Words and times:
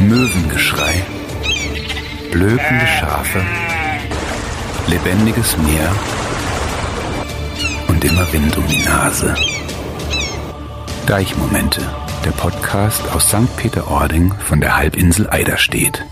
Möwengeschrei, 0.00 1.02
blökende 2.30 2.86
Schafe, 2.86 3.40
lebendiges 4.86 5.56
Meer 5.58 5.92
und 7.88 8.04
immer 8.04 8.32
Wind 8.32 8.56
um 8.56 8.66
die 8.68 8.84
Nase. 8.84 9.34
Deichmomente, 11.06 11.82
der 12.24 12.30
Podcast 12.30 13.12
aus 13.12 13.28
St. 13.28 13.56
Peter-Ording 13.56 14.32
von 14.34 14.60
der 14.60 14.76
Halbinsel 14.76 15.28
Eiderstedt. 15.28 16.04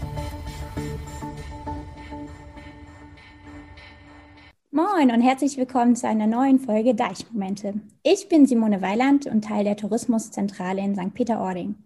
Moin 4.73 5.13
und 5.13 5.21
herzlich 5.21 5.57
willkommen 5.59 5.95
zu 5.95 6.09
einer 6.09 6.27
neuen 6.27 6.59
Folge 6.59 6.97
Deichmomente. 6.97 7.75
Ich 8.03 8.29
bin 8.29 8.47
Simone 8.47 8.83
Weiland 8.83 9.27
und 9.27 9.45
Teil 9.45 9.63
der 9.63 9.77
Tourismuszentrale 9.77 10.83
in 10.83 10.97
St. 10.97 11.15
Peter-Ording 11.15 11.77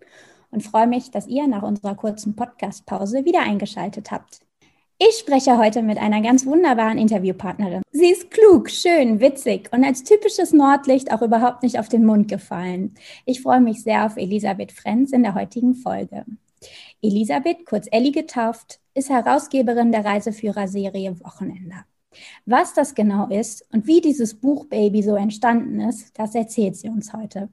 und 0.51 0.63
freue 0.63 0.87
mich, 0.87 1.11
dass 1.11 1.27
ihr 1.27 1.47
nach 1.47 1.63
unserer 1.63 1.95
kurzen 1.95 2.37
Podcast-Pause 2.37 3.25
wieder 3.25 3.41
eingeschaltet 3.41 4.11
habt. 4.11 4.41
Ich 4.99 5.17
spreche 5.17 5.57
heute 5.57 5.83
mit 5.83 5.97
einer 5.97 6.21
ganz 6.21 6.45
wunderbaren 6.45 6.99
Interviewpartnerin. 6.99 7.81
Sie 7.91 8.11
ist 8.11 8.31
klug, 8.31 8.69
schön, 8.69 9.19
witzig 9.21 9.71
und 9.73 9.83
als 9.83 10.05
typisches 10.05 10.53
Nordlicht 10.53 11.11
auch 11.11 11.23
überhaupt 11.23 11.63
nicht 11.63 11.79
auf 11.79 11.89
den 11.89 12.05
Mund 12.05 12.29
gefallen. 12.29 12.95
Ich 13.25 13.41
freue 13.41 13.63
mich 13.63 13.83
sehr 13.83 14.05
auf 14.05 14.19
Elisabeth 14.19 14.73
Frenz 14.73 15.13
in 15.13 15.23
der 15.23 15.35
heutigen 15.35 15.75
Folge. 15.75 16.27
Elisabeth, 17.01 17.65
kurz 17.65 17.87
Elli 17.91 18.11
getauft, 18.11 18.79
ist 18.93 19.09
Herausgeberin 19.09 19.91
der 19.91 20.05
Reiseführerserie 20.05 21.19
Wochenender. 21.21 21.87
Was 22.45 22.75
das 22.75 22.95
genau 22.95 23.29
ist 23.29 23.65
und 23.73 23.87
wie 23.87 24.03
dieses 24.03 24.35
Buch 24.35 24.67
Baby 24.67 25.03
so 25.03 25.15
entstanden 25.15 25.81
ist, 25.81 26.19
das 26.19 26.35
erzählt 26.35 26.77
sie 26.77 26.89
uns 26.89 27.15
heute. 27.15 27.49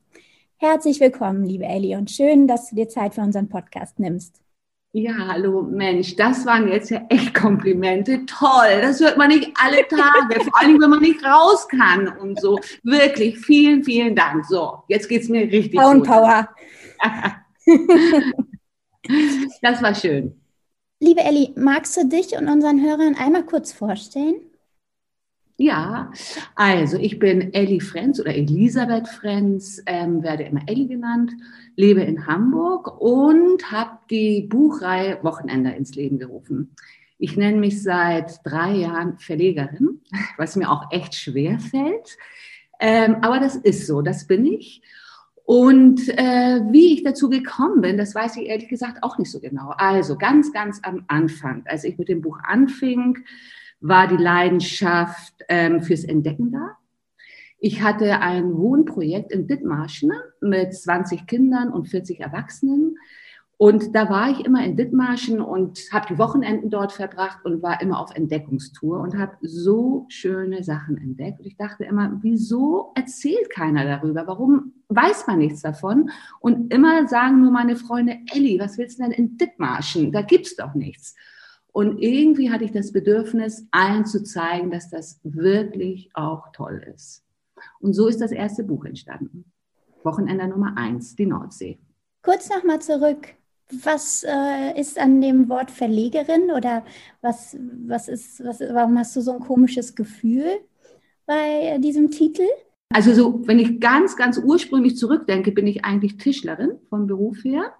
Herzlich 0.60 1.00
willkommen, 1.00 1.46
liebe 1.46 1.66
Ellie, 1.66 1.96
und 1.96 2.10
schön, 2.10 2.48
dass 2.48 2.70
du 2.70 2.76
dir 2.76 2.90
Zeit 2.90 3.14
für 3.14 3.22
unseren 3.22 3.48
Podcast 3.48 4.00
nimmst. 4.00 4.42
Ja, 4.92 5.14
hallo 5.28 5.62
Mensch, 5.62 6.16
das 6.16 6.48
waren 6.48 6.68
jetzt 6.68 6.90
ja 6.90 7.06
echt 7.10 7.36
Komplimente. 7.36 8.26
Toll, 8.26 8.82
das 8.82 9.00
hört 9.00 9.20
man 9.20 9.28
nicht 9.28 9.52
alle 9.64 9.88
Tage, 9.88 10.40
vor 10.44 10.60
allem 10.60 10.82
wenn 10.82 10.90
man 10.90 11.02
nicht 11.02 11.24
raus 11.24 11.68
kann 11.68 12.08
und 12.08 12.42
so. 12.42 12.60
Wirklich, 12.82 13.38
vielen, 13.38 13.84
vielen 13.84 14.16
Dank. 14.16 14.46
So, 14.46 14.80
jetzt 14.88 15.08
geht 15.08 15.22
es 15.22 15.30
mir 15.30 15.42
richtig 15.42 15.80
Power 15.80 15.94
gut. 15.94 16.08
Power. 16.08 16.50
das 19.62 19.84
war 19.84 19.94
schön. 19.94 20.42
Liebe 21.00 21.22
Ellie, 21.22 21.52
magst 21.56 21.96
du 21.98 22.08
dich 22.08 22.36
und 22.36 22.48
unseren 22.48 22.82
Hörern 22.84 23.16
einmal 23.16 23.46
kurz 23.46 23.74
vorstellen? 23.74 24.47
Ja, 25.60 26.12
also 26.54 26.98
ich 26.98 27.18
bin 27.18 27.52
Elli 27.52 27.80
Frenz 27.80 28.20
oder 28.20 28.36
Elisabeth 28.36 29.08
Frenz, 29.08 29.82
ähm, 29.88 30.22
werde 30.22 30.44
immer 30.44 30.62
Elli 30.68 30.86
genannt, 30.86 31.32
lebe 31.76 32.02
in 32.02 32.28
Hamburg 32.28 33.02
und 33.02 33.72
habe 33.72 33.98
die 34.12 34.42
Buchreihe 34.42 35.18
Wochenende 35.24 35.72
ins 35.72 35.96
Leben 35.96 36.20
gerufen. 36.20 36.76
Ich 37.18 37.38
nenne 37.38 37.58
mich 37.58 37.82
seit 37.82 38.46
drei 38.46 38.74
Jahren 38.74 39.18
Verlegerin, 39.18 40.02
was 40.38 40.56
mir 40.56 40.70
auch 40.70 40.92
echt 40.92 41.16
schwer 41.16 41.60
fällt. 41.60 42.18
Ähm, 42.80 43.18
aber 43.22 43.40
das 43.40 43.56
ist 43.56 43.88
so, 43.88 44.04
das 44.04 44.28
bin 44.28 44.46
ich. 44.46 44.84
Und 45.44 46.08
äh, 46.10 46.62
wie 46.70 46.94
ich 46.94 47.04
dazu 47.04 47.30
gekommen 47.30 47.82
bin, 47.82 47.98
das 47.98 48.14
weiß 48.14 48.38
ich 48.38 48.48
ehrlich 48.48 48.68
gesagt 48.68 49.02
auch 49.02 49.18
nicht 49.18 49.32
so 49.32 49.40
genau. 49.40 49.74
Also 49.78 50.18
ganz, 50.18 50.54
ganz 50.54 50.82
am 50.84 51.06
Anfang, 51.08 51.64
als 51.66 51.84
ich 51.84 51.98
mit 51.98 52.10
dem 52.10 52.22
Buch 52.22 52.38
anfing, 52.44 53.18
war 53.80 54.08
die 54.08 54.18
Leidenschaft 54.18 55.34
ähm, 55.50 55.82
fürs 55.82 56.04
Entdecken 56.04 56.52
da. 56.52 56.78
Ich 57.60 57.82
hatte 57.82 58.20
ein 58.20 58.56
Wohnprojekt 58.56 59.32
in 59.32 59.48
Dithmarschen 59.48 60.12
mit 60.42 60.76
20 60.76 61.26
Kindern 61.26 61.72
und 61.72 61.88
40 61.88 62.20
Erwachsenen. 62.20 62.98
Und 63.60 63.96
da 63.96 64.08
war 64.08 64.30
ich 64.30 64.46
immer 64.46 64.64
in 64.64 64.78
Dithmarschen 64.78 65.42
und 65.42 65.80
habe 65.92 66.06
die 66.08 66.20
Wochenenden 66.20 66.70
dort 66.70 66.92
verbracht 66.92 67.44
und 67.44 67.64
war 67.64 67.82
immer 67.82 68.00
auf 68.00 68.16
Entdeckungstour 68.16 69.00
und 69.00 69.18
habe 69.18 69.36
so 69.42 70.06
schöne 70.10 70.64
Sachen 70.64 70.98
entdeckt. 70.98 71.40
Und 71.40 71.48
ich 71.48 71.58
dachte 71.58 71.84
immer, 71.84 72.20
wieso 72.22 72.92
erzählt 72.94 73.50
keiner 73.50 73.84
darüber? 73.84 74.28
Warum 74.28 74.74
weiß 74.90 75.26
man 75.26 75.40
nichts 75.40 75.64
davon? 75.64 76.12
Und 76.40 76.72
immer 76.72 77.08
sagen 77.08 77.42
nur 77.42 77.50
meine 77.50 77.76
Freunde, 77.76 78.18
Elli, 78.32 78.60
was 78.60 78.78
willst 78.78 79.00
du 79.00 79.04
denn 79.04 79.12
in 79.12 79.38
Dithmarschen? 79.38 80.12
Da 80.12 80.22
gibt's 80.22 80.56
doch 80.56 80.76
nichts. 80.76 81.16
Und 81.78 82.00
irgendwie 82.00 82.50
hatte 82.50 82.64
ich 82.64 82.72
das 82.72 82.92
Bedürfnis, 82.92 83.68
allen 83.70 84.04
zu 84.04 84.24
zeigen, 84.24 84.72
dass 84.72 84.90
das 84.90 85.20
wirklich 85.22 86.10
auch 86.16 86.52
toll 86.52 86.84
ist. 86.96 87.24
Und 87.80 87.94
so 87.94 88.08
ist 88.08 88.20
das 88.20 88.32
erste 88.32 88.64
Buch 88.64 88.84
entstanden. 88.86 89.46
Wochenende 90.02 90.48
Nummer 90.48 90.76
eins, 90.76 91.16
die 91.16 91.28
Nordsee. 91.28 91.78
Kurz 92.24 92.50
nochmal 92.50 92.82
zurück. 92.82 93.36
Was 93.84 94.26
äh, 94.28 94.82
ist 94.82 94.98
an 94.98 95.22
dem 95.22 95.50
Wort 95.50 95.70
Verlegerin 95.70 96.50
oder 96.50 96.84
was, 97.22 97.56
was 97.86 98.08
ist, 98.08 98.44
was, 98.44 98.60
warum 98.60 98.98
hast 98.98 99.16
du 99.16 99.22
so 99.22 99.34
ein 99.34 99.40
komisches 99.40 99.94
Gefühl 99.94 100.48
bei 101.28 101.78
diesem 101.78 102.10
Titel? 102.10 102.48
Also 102.92 103.14
so, 103.14 103.48
wenn 103.48 103.60
ich 103.60 103.80
ganz, 103.80 104.18
ganz 104.18 104.40
ursprünglich 104.40 104.98
zurückdenke, 104.98 105.52
bin 105.52 105.68
ich 105.68 105.86
eigentlich 105.86 106.18
Tischlerin 106.18 106.80
vom 106.90 107.06
Beruf 107.06 107.44
her 107.44 107.72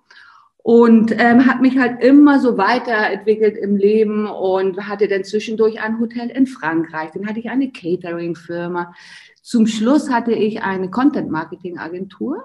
und 0.68 1.14
ähm, 1.18 1.46
habe 1.46 1.62
mich 1.62 1.78
halt 1.78 2.04
immer 2.04 2.42
so 2.42 2.58
weiterentwickelt 2.58 3.56
im 3.56 3.78
Leben 3.78 4.28
und 4.28 4.86
hatte 4.86 5.08
dann 5.08 5.24
zwischendurch 5.24 5.80
ein 5.80 5.98
Hotel 5.98 6.30
in 6.30 6.46
Frankreich, 6.46 7.12
dann 7.14 7.26
hatte 7.26 7.40
ich 7.40 7.50
eine 7.50 7.72
Catering-Firma. 7.72 8.94
Zum 9.42 9.66
Schluss 9.66 10.10
hatte 10.10 10.34
ich 10.34 10.64
eine 10.64 10.90
Content-Marketing-Agentur, 10.90 12.44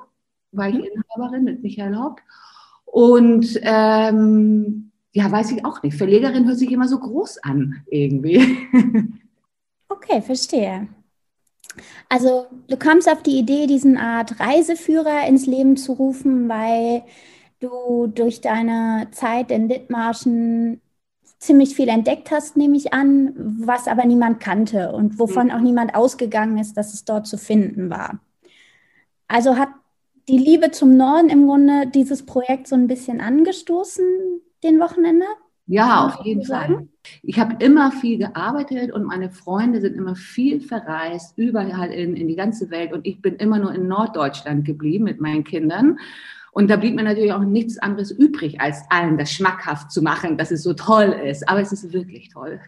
war 0.53 0.69
ich 0.69 0.77
mhm. 0.77 0.84
Inhaberin 0.84 1.43
mit 1.43 1.65
Michael 1.65 1.97
Haupt. 1.97 2.22
Und 2.84 3.59
ähm, 3.62 4.93
ja, 5.10 5.28
weiß 5.28 5.50
ich 5.50 5.65
auch 5.65 5.83
nicht. 5.83 5.97
Verlegerin 5.97 6.47
hört 6.47 6.59
sich 6.59 6.71
immer 6.71 6.87
so 6.87 7.00
groß 7.00 7.39
an, 7.39 7.83
irgendwie. 7.91 8.41
Okay, 9.89 10.22
verstehe. 10.22 10.89
Also 12.09 12.47
du 12.69 12.77
kamst 12.77 13.10
auf 13.10 13.22
die 13.22 13.39
Idee, 13.39 13.66
diesen 13.66 13.99
Art 13.99 14.41
Reiseführer 14.41 15.27
ins 15.28 15.47
Leben 15.47 15.77
zu 15.77 15.93
rufen, 15.93 16.49
weil 16.49 17.03
du 17.62 18.06
durch 18.08 18.40
deine 18.40 19.08
Zeit 19.12 19.50
in 19.50 19.68
Dithmarschen 19.68 20.80
ziemlich 21.38 21.74
viel 21.74 21.88
entdeckt 21.88 22.30
hast, 22.30 22.56
nehme 22.56 22.76
ich 22.76 22.92
an, 22.92 23.32
was 23.36 23.88
aber 23.88 24.04
niemand 24.04 24.40
kannte 24.40 24.92
und 24.92 25.18
wovon 25.18 25.46
mhm. 25.46 25.52
auch 25.52 25.60
niemand 25.60 25.94
ausgegangen 25.94 26.58
ist, 26.58 26.76
dass 26.76 26.94
es 26.94 27.04
dort 27.04 27.26
zu 27.26 27.36
finden 27.36 27.90
war. 27.90 28.20
Also 29.26 29.56
hat 29.56 29.70
die 30.28 30.38
Liebe 30.38 30.70
zum 30.70 30.96
Norden 30.96 31.30
im 31.30 31.46
Grunde 31.46 31.86
dieses 31.92 32.24
Projekt 32.24 32.68
so 32.68 32.76
ein 32.76 32.86
bisschen 32.86 33.20
angestoßen, 33.20 34.04
den 34.62 34.78
Wochenende? 34.78 35.26
Ja, 35.66 36.06
auf 36.06 36.24
jeden 36.24 36.44
Fall. 36.44 36.86
Ich 37.22 37.38
habe 37.38 37.56
immer 37.64 37.90
viel 37.90 38.18
gearbeitet 38.18 38.92
und 38.92 39.04
meine 39.04 39.30
Freunde 39.30 39.80
sind 39.80 39.96
immer 39.96 40.14
viel 40.14 40.60
verreist, 40.60 41.36
überall 41.38 41.90
in, 41.90 42.14
in 42.14 42.28
die 42.28 42.36
ganze 42.36 42.70
Welt. 42.70 42.92
Und 42.92 43.06
ich 43.06 43.20
bin 43.20 43.36
immer 43.36 43.58
nur 43.58 43.72
in 43.72 43.88
Norddeutschland 43.88 44.64
geblieben 44.64 45.04
mit 45.04 45.20
meinen 45.20 45.44
Kindern. 45.44 45.98
Und 46.52 46.68
da 46.68 46.76
blieb 46.76 46.94
mir 46.94 47.02
natürlich 47.02 47.32
auch 47.32 47.44
nichts 47.44 47.78
anderes 47.78 48.10
übrig, 48.10 48.60
als 48.60 48.82
allen 48.90 49.16
das 49.16 49.32
schmackhaft 49.32 49.90
zu 49.90 50.02
machen, 50.02 50.36
dass 50.36 50.50
es 50.50 50.62
so 50.62 50.74
toll 50.74 51.18
ist. 51.24 51.48
Aber 51.48 51.60
es 51.60 51.72
ist 51.72 51.92
wirklich 51.92 52.28
toll. 52.28 52.60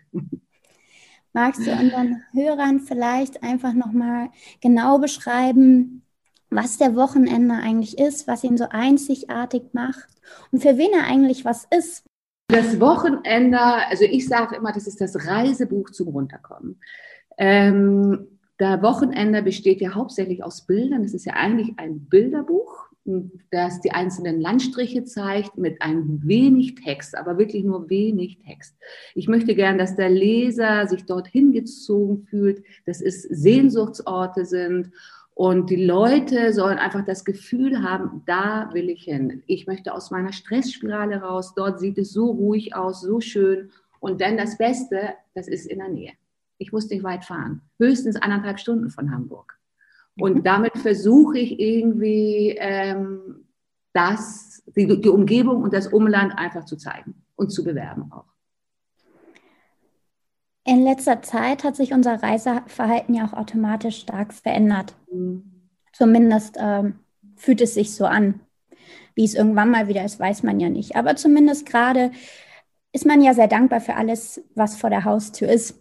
Magst 1.35 1.67
du 1.67 1.71
unseren 1.71 2.23
Hörern 2.33 2.81
vielleicht 2.81 3.43
einfach 3.43 3.75
nochmal 3.75 4.31
genau 4.63 4.99
beschreiben, 4.99 6.03
was 6.49 6.79
der 6.79 6.95
Wochenende 6.95 7.57
eigentlich 7.57 7.99
ist, 7.99 8.27
was 8.27 8.45
ihn 8.45 8.57
so 8.57 8.69
einzigartig 8.71 9.65
macht 9.73 10.09
und 10.53 10.63
für 10.63 10.79
wen 10.79 10.93
er 10.93 11.07
eigentlich 11.07 11.45
was 11.45 11.67
ist? 11.77 12.05
Das 12.49 12.79
Wochenende, 12.79 13.59
also 13.61 14.05
ich 14.05 14.29
sage 14.29 14.55
immer, 14.57 14.73
das 14.73 14.87
ist 14.87 15.01
das 15.01 15.27
Reisebuch 15.27 15.91
zum 15.91 16.09
Runterkommen. 16.09 16.81
Ähm, 17.37 18.39
der 18.61 18.81
Wochenende 18.83 19.43
besteht 19.43 19.81
ja 19.81 19.95
hauptsächlich 19.95 20.45
aus 20.45 20.67
Bildern. 20.67 21.03
Es 21.03 21.15
ist 21.15 21.25
ja 21.25 21.33
eigentlich 21.33 21.75
ein 21.79 22.07
Bilderbuch 22.07 22.84
das 23.51 23.81
die 23.81 23.91
einzelnen 23.91 24.41
Landstriche 24.41 25.05
zeigt 25.05 25.59
mit 25.59 25.83
ein 25.83 26.21
wenig 26.25 26.77
Text, 26.77 27.17
aber 27.17 27.39
wirklich 27.39 27.65
nur 27.65 27.91
wenig 27.91 28.39
Text. 28.39 28.75
Ich 29.15 29.29
möchte 29.29 29.55
gern, 29.55 29.79
dass 29.79 29.97
der 29.97 30.09
Leser 30.09 30.87
sich 30.87 31.05
dorthin 31.05 31.53
gezogen 31.53 32.27
fühlt, 32.29 32.65
dass 32.87 33.01
es 33.01 33.23
Sehnsuchtsorte 33.23 34.47
sind 34.47 34.91
und 35.35 35.69
die 35.69 35.85
Leute 35.85 36.53
sollen 36.53 36.79
einfach 36.79 37.05
das 37.05 37.25
Gefühl 37.25 37.83
haben, 37.83 38.23
da 38.25 38.71
will 38.73 38.89
ich 38.89 39.03
hin. 39.03 39.43
Ich 39.47 39.67
möchte 39.67 39.93
aus 39.93 40.13
meiner 40.13 40.33
Stressspirale 40.33 41.23
raus. 41.23 41.55
Dort 41.57 41.81
sieht 41.81 41.99
es 41.99 42.13
so 42.13 42.31
ruhig 42.31 42.77
aus, 42.77 43.01
so 43.01 43.21
schön. 43.21 43.71
Und 43.99 44.21
dann 44.21 44.37
das 44.37 44.57
Beste, 44.57 45.15
das 45.35 45.49
ist 45.49 45.67
in 45.67 45.79
der 45.79 45.89
Nähe. 45.89 46.13
Ich 46.59 46.71
muss 46.71 46.89
nicht 46.89 47.03
weit 47.03 47.25
fahren. 47.25 47.63
Höchstens 47.81 48.15
anderthalb 48.15 48.61
Stunden 48.61 48.91
von 48.91 49.11
Hamburg. 49.11 49.59
Und 50.19 50.37
mhm. 50.37 50.43
damit 50.43 50.79
versuche 50.79 51.39
ich 51.39 51.59
irgendwie 51.59 52.57
ähm, 52.59 53.47
das, 53.93 54.63
die, 54.77 55.01
die 55.01 55.09
Umgebung 55.09 55.63
und 55.63 55.73
das 55.73 55.89
Umland 55.89 56.37
einfach 56.37 56.65
zu 56.65 56.77
zeigen 56.77 57.23
und 57.37 57.51
zu 57.51 57.65
bewerben 57.65 58.11
auch. 58.13 58.27
In 60.67 60.83
letzter 60.85 61.21
Zeit 61.21 61.63
hat 61.63 61.77
sich 61.77 61.93
unser 61.93 62.23
Reiseverhalten 62.23 63.15
ja 63.15 63.27
auch 63.27 63.35
automatisch 63.35 64.01
stark 64.01 64.33
verändert. 64.33 64.95
Mhm. 65.13 65.69
Zumindest 65.93 66.57
ähm, 66.59 67.01
fühlt 67.37 67.61
es 67.61 67.75
sich 67.75 67.95
so 67.95 68.07
an. 68.07 68.41
Wie 69.15 69.25
es 69.25 69.35
irgendwann 69.35 69.71
mal 69.71 69.87
wieder 69.89 70.05
ist, 70.05 70.19
weiß 70.19 70.43
man 70.43 70.59
ja 70.59 70.69
nicht. 70.69 70.97
Aber 70.97 71.17
zumindest 71.17 71.67
gerade 71.67 72.11
ist 72.93 73.07
man 73.07 73.21
ja 73.21 73.35
sehr 73.35 73.47
dankbar 73.47 73.81
für 73.81 73.95
alles, 73.95 74.43
was 74.55 74.77
vor 74.77 74.91
der 74.91 75.05
Haustür 75.05 75.49
ist. 75.49 75.81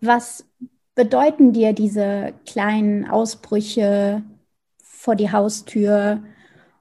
Was 0.00 0.46
bedeuten 0.94 1.52
dir 1.52 1.72
diese 1.72 2.32
kleinen 2.46 3.08
Ausbrüche 3.08 4.22
vor 4.82 5.16
die 5.16 5.32
Haustür? 5.32 6.22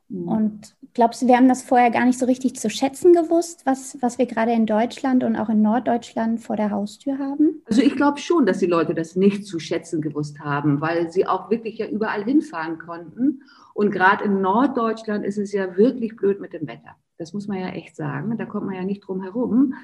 Mhm. 0.09 0.27
Und 0.27 0.75
glaubst 0.93 1.21
du, 1.21 1.27
wir 1.27 1.37
haben 1.37 1.47
das 1.47 1.63
vorher 1.63 1.91
gar 1.91 2.05
nicht 2.05 2.19
so 2.19 2.25
richtig 2.25 2.55
zu 2.55 2.69
schätzen 2.69 3.13
gewusst, 3.13 3.65
was, 3.65 3.97
was 4.01 4.17
wir 4.17 4.25
gerade 4.25 4.51
in 4.51 4.65
Deutschland 4.65 5.23
und 5.23 5.35
auch 5.35 5.49
in 5.49 5.61
Norddeutschland 5.61 6.41
vor 6.41 6.55
der 6.55 6.71
Haustür 6.71 7.17
haben? 7.17 7.61
Also 7.65 7.81
ich 7.81 7.95
glaube 7.95 8.19
schon, 8.19 8.45
dass 8.45 8.59
die 8.59 8.65
Leute 8.65 8.93
das 8.93 9.15
nicht 9.15 9.45
zu 9.45 9.59
schätzen 9.59 10.01
gewusst 10.01 10.39
haben, 10.39 10.81
weil 10.81 11.11
sie 11.11 11.25
auch 11.25 11.49
wirklich 11.49 11.77
ja 11.77 11.87
überall 11.87 12.23
hinfahren 12.23 12.77
konnten. 12.79 13.43
Und 13.73 13.91
gerade 13.91 14.25
in 14.25 14.41
Norddeutschland 14.41 15.25
ist 15.25 15.37
es 15.37 15.53
ja 15.53 15.77
wirklich 15.77 16.15
blöd 16.17 16.41
mit 16.41 16.53
dem 16.53 16.67
Wetter. 16.67 16.95
Das 17.21 17.33
muss 17.33 17.47
man 17.47 17.59
ja 17.59 17.69
echt 17.69 17.95
sagen. 17.95 18.35
Da 18.37 18.45
kommt 18.45 18.65
man 18.65 18.75
ja 18.75 18.83
nicht 18.83 19.01
drum 19.01 19.21
herum. 19.21 19.75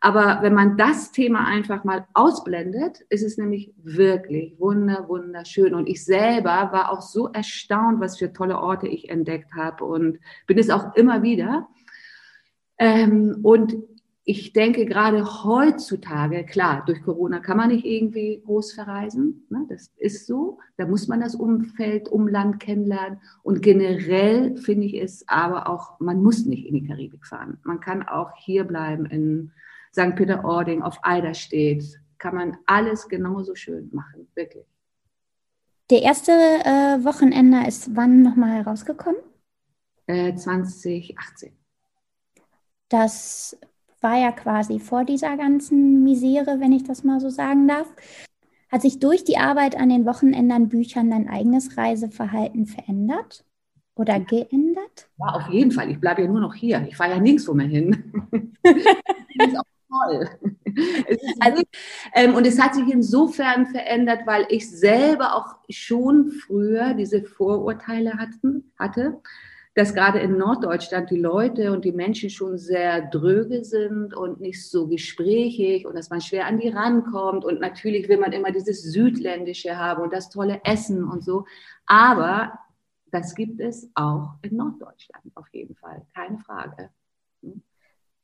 Aber 0.00 0.38
wenn 0.40 0.54
man 0.54 0.78
das 0.78 1.12
Thema 1.12 1.46
einfach 1.46 1.84
mal 1.84 2.06
ausblendet, 2.14 3.04
ist 3.10 3.22
es 3.22 3.36
nämlich 3.36 3.74
wirklich 3.76 4.58
wunder, 4.58 5.06
wunderschön. 5.06 5.74
Und 5.74 5.88
ich 5.88 6.04
selber 6.04 6.70
war 6.72 6.90
auch 6.90 7.02
so 7.02 7.28
erstaunt, 7.28 8.00
was 8.00 8.16
für 8.18 8.32
tolle 8.32 8.58
Orte 8.58 8.88
ich 8.88 9.10
entdeckt 9.10 9.52
habe 9.54 9.84
und 9.84 10.18
bin 10.46 10.58
es 10.58 10.70
auch 10.70 10.94
immer 10.94 11.22
wieder. 11.22 11.68
Ähm, 12.78 13.40
und 13.42 13.76
ich 14.28 14.52
denke 14.52 14.86
gerade 14.86 15.44
heutzutage, 15.44 16.44
klar, 16.44 16.84
durch 16.84 17.00
Corona 17.04 17.38
kann 17.38 17.56
man 17.56 17.68
nicht 17.68 17.84
irgendwie 17.86 18.42
groß 18.44 18.72
verreisen. 18.72 19.46
Ne? 19.50 19.66
Das 19.68 19.92
ist 19.98 20.26
so. 20.26 20.58
Da 20.76 20.84
muss 20.84 21.06
man 21.06 21.20
das 21.20 21.36
Umfeld, 21.36 22.08
Umland 22.08 22.58
kennenlernen. 22.58 23.20
Und 23.44 23.62
generell 23.62 24.56
finde 24.56 24.86
ich 24.86 24.94
es 25.00 25.24
aber 25.28 25.68
auch, 25.68 26.00
man 26.00 26.24
muss 26.24 26.44
nicht 26.44 26.66
in 26.66 26.74
die 26.74 26.88
Karibik 26.88 27.24
fahren. 27.24 27.58
Man 27.62 27.78
kann 27.78 28.02
auch 28.02 28.32
hier 28.36 28.64
bleiben 28.64 29.06
in 29.06 29.52
St. 29.92 30.16
Peter-Ording, 30.16 30.82
auf 30.82 30.98
Eiderstedt. 31.02 31.84
Kann 32.18 32.34
man 32.34 32.56
alles 32.66 33.08
genauso 33.08 33.54
schön 33.54 33.90
machen, 33.92 34.26
wirklich. 34.34 34.66
Der 35.88 36.02
erste 36.02 36.32
äh, 36.32 37.04
Wochenende 37.04 37.64
ist 37.68 37.94
wann 37.94 38.22
nochmal 38.22 38.64
herausgekommen? 38.64 39.20
Äh, 40.08 40.34
2018. 40.34 41.52
Das 42.88 43.56
war 44.00 44.18
ja 44.18 44.32
quasi 44.32 44.78
vor 44.78 45.04
dieser 45.04 45.36
ganzen 45.36 46.02
Misere, 46.02 46.60
wenn 46.60 46.72
ich 46.72 46.84
das 46.84 47.04
mal 47.04 47.20
so 47.20 47.30
sagen 47.30 47.68
darf. 47.68 47.88
Hat 48.70 48.82
sich 48.82 48.98
durch 48.98 49.24
die 49.24 49.38
Arbeit 49.38 49.76
an 49.76 49.88
den 49.88 50.06
Wochenendern 50.06 50.68
Büchern 50.68 51.10
dein 51.10 51.28
eigenes 51.28 51.76
Reiseverhalten 51.76 52.66
verändert 52.66 53.44
oder 53.94 54.18
geändert? 54.18 55.08
Ja, 55.18 55.26
auf 55.26 55.48
jeden 55.48 55.70
Fall. 55.70 55.90
Ich 55.90 56.00
bleibe 56.00 56.22
ja 56.22 56.28
nur 56.28 56.40
noch 56.40 56.54
hier. 56.54 56.84
Ich 56.88 56.96
fahre 56.96 57.12
ja 57.12 57.20
nirgendwo 57.20 57.54
mehr 57.54 57.68
hin. 57.68 58.12
das 58.62 59.48
ist 59.48 59.58
auch 59.58 59.64
toll. 59.88 60.28
Also, 61.40 61.62
ähm, 62.14 62.34
und 62.34 62.46
es 62.46 62.60
hat 62.60 62.74
sich 62.74 62.86
insofern 62.88 63.66
verändert, 63.66 64.26
weil 64.26 64.46
ich 64.50 64.68
selber 64.68 65.36
auch 65.36 65.56
schon 65.70 66.30
früher 66.32 66.94
diese 66.94 67.22
Vorurteile 67.22 68.14
hatten, 68.14 68.72
hatte 68.78 69.22
dass 69.76 69.92
gerade 69.92 70.20
in 70.20 70.38
Norddeutschland 70.38 71.10
die 71.10 71.18
Leute 71.18 71.70
und 71.70 71.84
die 71.84 71.92
Menschen 71.92 72.30
schon 72.30 72.56
sehr 72.56 73.02
dröge 73.02 73.62
sind 73.62 74.14
und 74.14 74.40
nicht 74.40 74.70
so 74.70 74.88
gesprächig 74.88 75.86
und 75.86 75.94
dass 75.94 76.08
man 76.08 76.22
schwer 76.22 76.46
an 76.46 76.58
die 76.58 76.70
rankommt. 76.70 77.44
Und 77.44 77.60
natürlich 77.60 78.08
will 78.08 78.16
man 78.16 78.32
immer 78.32 78.52
dieses 78.52 78.82
Südländische 78.82 79.76
haben 79.76 80.02
und 80.02 80.14
das 80.14 80.30
tolle 80.30 80.62
Essen 80.64 81.04
und 81.04 81.22
so. 81.22 81.44
Aber 81.84 82.58
das 83.10 83.34
gibt 83.34 83.60
es 83.60 83.90
auch 83.94 84.36
in 84.40 84.56
Norddeutschland 84.56 85.30
auf 85.34 85.46
jeden 85.52 85.76
Fall, 85.76 86.06
keine 86.14 86.38
Frage. 86.38 86.88
Hm? 87.42 87.60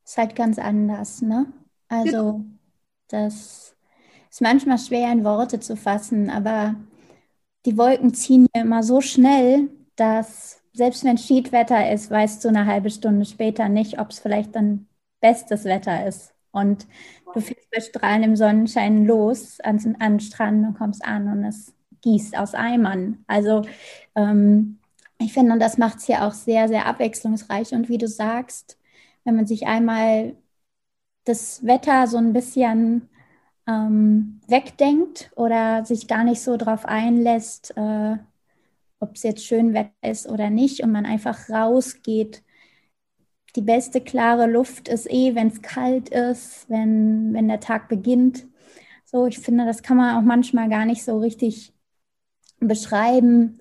Ist 0.07 0.17
halt 0.17 0.35
ganz 0.35 0.59
anders, 0.59 1.21
ne? 1.21 1.53
Also 1.87 2.11
genau. 2.11 2.45
das 3.09 3.77
ist 4.31 4.41
manchmal 4.41 4.79
schwer 4.79 5.13
in 5.13 5.23
Worte 5.23 5.61
zu 5.61 5.77
fassen, 5.77 6.31
aber 6.31 6.77
die 7.67 7.77
Wolken 7.77 8.15
ziehen 8.15 8.49
ja 8.57 8.63
immer 8.63 8.83
so 8.83 9.03
schnell, 9.03 9.69
dass 9.97 10.62
selbst 10.73 11.05
wenn 11.05 11.19
Schiedwetter 11.19 11.91
ist, 11.93 12.11
weißt 12.11 12.45
du 12.45 12.49
eine 12.49 12.67
halbe 12.67 12.91
Stunde 12.91 13.27
später 13.27 13.69
nicht, 13.69 13.99
ob 13.99 14.11
es 14.11 14.19
vielleicht 14.21 14.55
dann 14.57 14.87
bestes 15.21 15.65
Wetter 15.65 16.07
ist. 16.07 16.35
Und 16.51 16.87
du 17.35 17.41
fährst 17.41 17.71
bei 17.71 17.81
strahlendem 17.81 18.37
Sonnenschein 18.37 19.07
los 19.07 19.61
an, 19.61 19.97
an 20.01 20.15
den 20.15 20.21
Strand 20.21 20.67
und 20.67 20.79
kommst 20.79 21.05
an 21.05 21.29
und 21.29 21.45
es 21.45 21.75
gießt 22.03 22.37
aus 22.37 22.55
Eimern. 22.55 23.25
Also 23.27 23.63
ähm, 24.15 24.79
ich 25.19 25.33
finde, 25.33 25.59
das 25.59 25.79
macht 25.79 25.99
es 25.99 26.07
hier 26.07 26.25
auch 26.27 26.33
sehr, 26.33 26.69
sehr 26.69 26.87
abwechslungsreich. 26.87 27.73
Und 27.73 27.89
wie 27.89 27.99
du 27.99 28.09
sagst, 28.09 28.79
wenn 29.25 29.37
man 29.37 29.47
sich 29.47 29.67
einmal 29.67 30.37
das 31.25 31.65
Wetter 31.67 32.07
so 32.09 32.19
ein 32.19 32.33
bisschen 32.33 33.09
ähm, 33.69 34.41
wegdenkt 34.49 35.31
oder 35.37 35.85
sich 35.85 36.09
gar 36.09 36.25
nicht 36.25 36.43
so 36.43 36.57
drauf 36.57 36.85
einlässt, 36.85 37.77
äh, 37.77 38.19
ob 39.03 39.17
es 39.17 39.25
jetzt 39.25 39.45
schön 39.45 39.75
Wetter 39.75 39.91
ist 40.03 40.29
oder 40.29 40.49
nicht 40.49 40.83
und 40.83 40.93
man 40.93 41.07
einfach 41.07 41.51
rausgeht. 41.51 42.43
Die 43.57 43.61
beste 43.61 44.01
klare 44.01 44.47
Luft 44.47 44.89
ist 44.89 45.11
eh, 45.11 45.35
wenn 45.35 45.49
es 45.49 45.61
kalt 45.61 46.09
ist, 46.09 46.71
wenn, 46.71 47.35
wenn 47.35 47.49
der 47.49 47.61
Tag 47.61 47.89
beginnt. 47.89 48.47
So, 49.05 49.27
ich 49.27 49.41
finde, 49.41 49.67
das 49.67 49.83
kann 49.83 49.97
man 49.97 50.17
auch 50.17 50.23
manchmal 50.23 50.69
gar 50.71 50.87
nicht 50.87 51.05
so 51.05 51.19
richtig 51.19 51.75
beschreiben, 52.61 53.61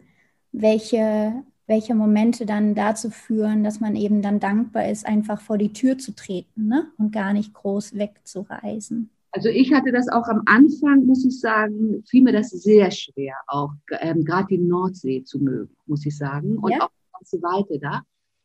welche, 0.51 1.43
welche 1.67 1.95
Momente 1.95 2.45
dann 2.45 2.75
dazu 2.75 3.09
führen, 3.09 3.63
dass 3.63 3.79
man 3.79 3.95
eben 3.95 4.21
dann 4.21 4.39
dankbar 4.39 4.87
ist, 4.89 5.05
einfach 5.05 5.41
vor 5.41 5.57
die 5.57 5.73
Tür 5.73 5.97
zu 5.97 6.13
treten 6.15 6.67
ne? 6.67 6.91
und 6.97 7.11
gar 7.11 7.33
nicht 7.33 7.53
groß 7.53 7.95
wegzureisen. 7.95 9.09
Also 9.33 9.49
ich 9.49 9.73
hatte 9.73 9.91
das 9.91 10.09
auch 10.09 10.27
am 10.27 10.41
Anfang, 10.45 11.05
muss 11.05 11.25
ich 11.25 11.39
sagen, 11.39 12.03
fiel 12.05 12.23
mir 12.23 12.33
das 12.33 12.49
sehr 12.49 12.91
schwer, 12.91 13.35
auch 13.47 13.71
ähm, 13.99 14.25
gerade 14.25 14.47
die 14.49 14.57
Nordsee 14.57 15.23
zu 15.23 15.39
mögen, 15.39 15.73
muss 15.85 16.05
ich 16.05 16.17
sagen. 16.17 16.57
Und 16.57 16.71
ja. 16.71 16.81
auch 16.81 16.89
die 16.89 17.13
ganze 17.13 17.41
Weite 17.41 17.79
da. 17.79 18.01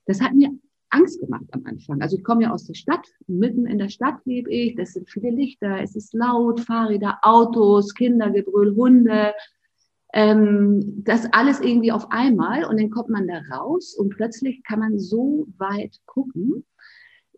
Das 0.06 0.20
hat 0.20 0.34
mir 0.34 0.50
Angst 0.90 1.20
gemacht 1.20 1.46
am 1.50 1.64
Anfang. 1.66 2.00
Also 2.00 2.16
ich 2.16 2.24
komme 2.24 2.44
ja 2.44 2.52
aus 2.52 2.64
der 2.64 2.74
Stadt, 2.74 3.04
mitten 3.26 3.66
in 3.66 3.78
der 3.78 3.88
Stadt 3.88 4.24
lebe 4.24 4.50
ich, 4.50 4.76
das 4.76 4.92
sind 4.92 5.10
viele 5.10 5.30
Lichter, 5.30 5.80
es 5.82 5.96
ist 5.96 6.14
laut, 6.14 6.60
Fahrräder, 6.60 7.18
Autos, 7.22 7.92
Kindergebrüll, 7.94 8.76
Hunde, 8.76 9.34
ähm, 10.12 11.02
das 11.04 11.26
alles 11.32 11.60
irgendwie 11.60 11.90
auf 11.90 12.10
einmal 12.10 12.64
und 12.64 12.80
dann 12.80 12.90
kommt 12.90 13.08
man 13.08 13.26
da 13.26 13.40
raus 13.50 13.94
und 13.98 14.10
plötzlich 14.10 14.62
kann 14.62 14.78
man 14.78 14.98
so 14.98 15.48
weit 15.58 15.98
gucken 16.06 16.64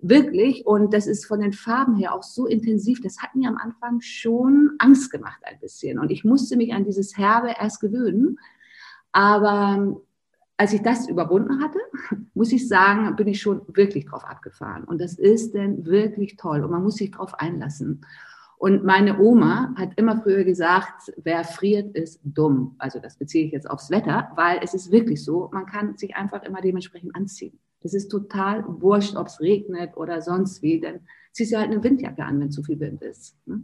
Wirklich. 0.01 0.67
Und 0.67 0.95
das 0.95 1.07
ist 1.07 1.27
von 1.27 1.41
den 1.41 1.53
Farben 1.53 1.97
her 1.97 2.15
auch 2.15 2.23
so 2.23 2.47
intensiv. 2.47 3.01
Das 3.03 3.19
hat 3.19 3.35
mir 3.35 3.49
am 3.49 3.57
Anfang 3.57 4.01
schon 4.01 4.73
Angst 4.79 5.11
gemacht 5.11 5.41
ein 5.45 5.59
bisschen. 5.61 5.99
Und 5.99 6.11
ich 6.11 6.25
musste 6.25 6.57
mich 6.57 6.73
an 6.73 6.85
dieses 6.85 7.17
Herbe 7.17 7.55
erst 7.59 7.81
gewöhnen. 7.81 8.39
Aber 9.13 9.97
als 10.57 10.73
ich 10.73 10.83
das 10.83 11.09
überwunden 11.09 11.61
hatte, 11.63 11.79
muss 12.35 12.53
ich 12.53 12.69
sagen, 12.69 13.17
bin 13.17 13.29
ich 13.29 13.41
schon 13.41 13.63
wirklich 13.69 14.07
drauf 14.07 14.25
abgefahren. 14.25 14.85
Und 14.85 15.01
das 15.01 15.15
ist 15.15 15.55
denn 15.55 15.85
wirklich 15.85 16.37
toll. 16.37 16.63
Und 16.63 16.71
man 16.71 16.83
muss 16.83 16.97
sich 16.97 17.11
drauf 17.11 17.35
einlassen. 17.35 18.03
Und 18.59 18.85
meine 18.85 19.21
Oma 19.21 19.73
hat 19.77 19.93
immer 19.97 20.21
früher 20.21 20.43
gesagt, 20.43 21.13
wer 21.17 21.45
friert, 21.45 21.95
ist 21.95 22.21
dumm. 22.25 22.75
Also 22.79 22.99
das 22.99 23.17
beziehe 23.17 23.47
ich 23.47 23.53
jetzt 23.53 23.71
aufs 23.71 23.91
Wetter, 23.91 24.33
weil 24.35 24.59
es 24.63 24.75
ist 24.75 24.91
wirklich 24.91 25.25
so, 25.25 25.49
man 25.53 25.67
kann 25.67 25.97
sich 25.97 26.17
einfach 26.17 26.43
immer 26.43 26.61
dementsprechend 26.61 27.15
anziehen. 27.15 27.59
Das 27.81 27.95
ist 27.95 28.09
total 28.09 28.65
wurscht, 28.67 29.17
ob 29.17 29.29
es 29.29 29.41
regnet 29.41 29.97
oder 29.97 30.21
sonst 30.21 30.63
wie, 30.63 30.81
denn 30.81 31.01
ziehst 31.33 31.53
du 31.53 31.59
halt 31.59 31.71
eine 31.71 31.83
Windjacke 31.83 32.25
an, 32.25 32.41
wenn 32.41 32.51
zu 32.51 32.63
viel 32.63 32.81
Wind 32.81 33.03
ist. 33.03 33.37
Ne? 33.47 33.63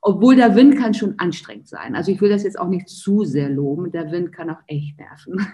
Obwohl 0.00 0.36
der 0.36 0.54
Wind 0.54 0.76
kann 0.78 0.94
schon 0.94 1.18
anstrengend 1.18 1.68
sein. 1.68 1.94
Also 1.94 2.12
ich 2.12 2.20
will 2.20 2.30
das 2.30 2.44
jetzt 2.44 2.58
auch 2.58 2.68
nicht 2.68 2.88
zu 2.88 3.24
sehr 3.24 3.48
loben. 3.50 3.90
Der 3.90 4.10
Wind 4.10 4.32
kann 4.32 4.50
auch 4.50 4.60
echt 4.66 4.98
nerven. 4.98 5.46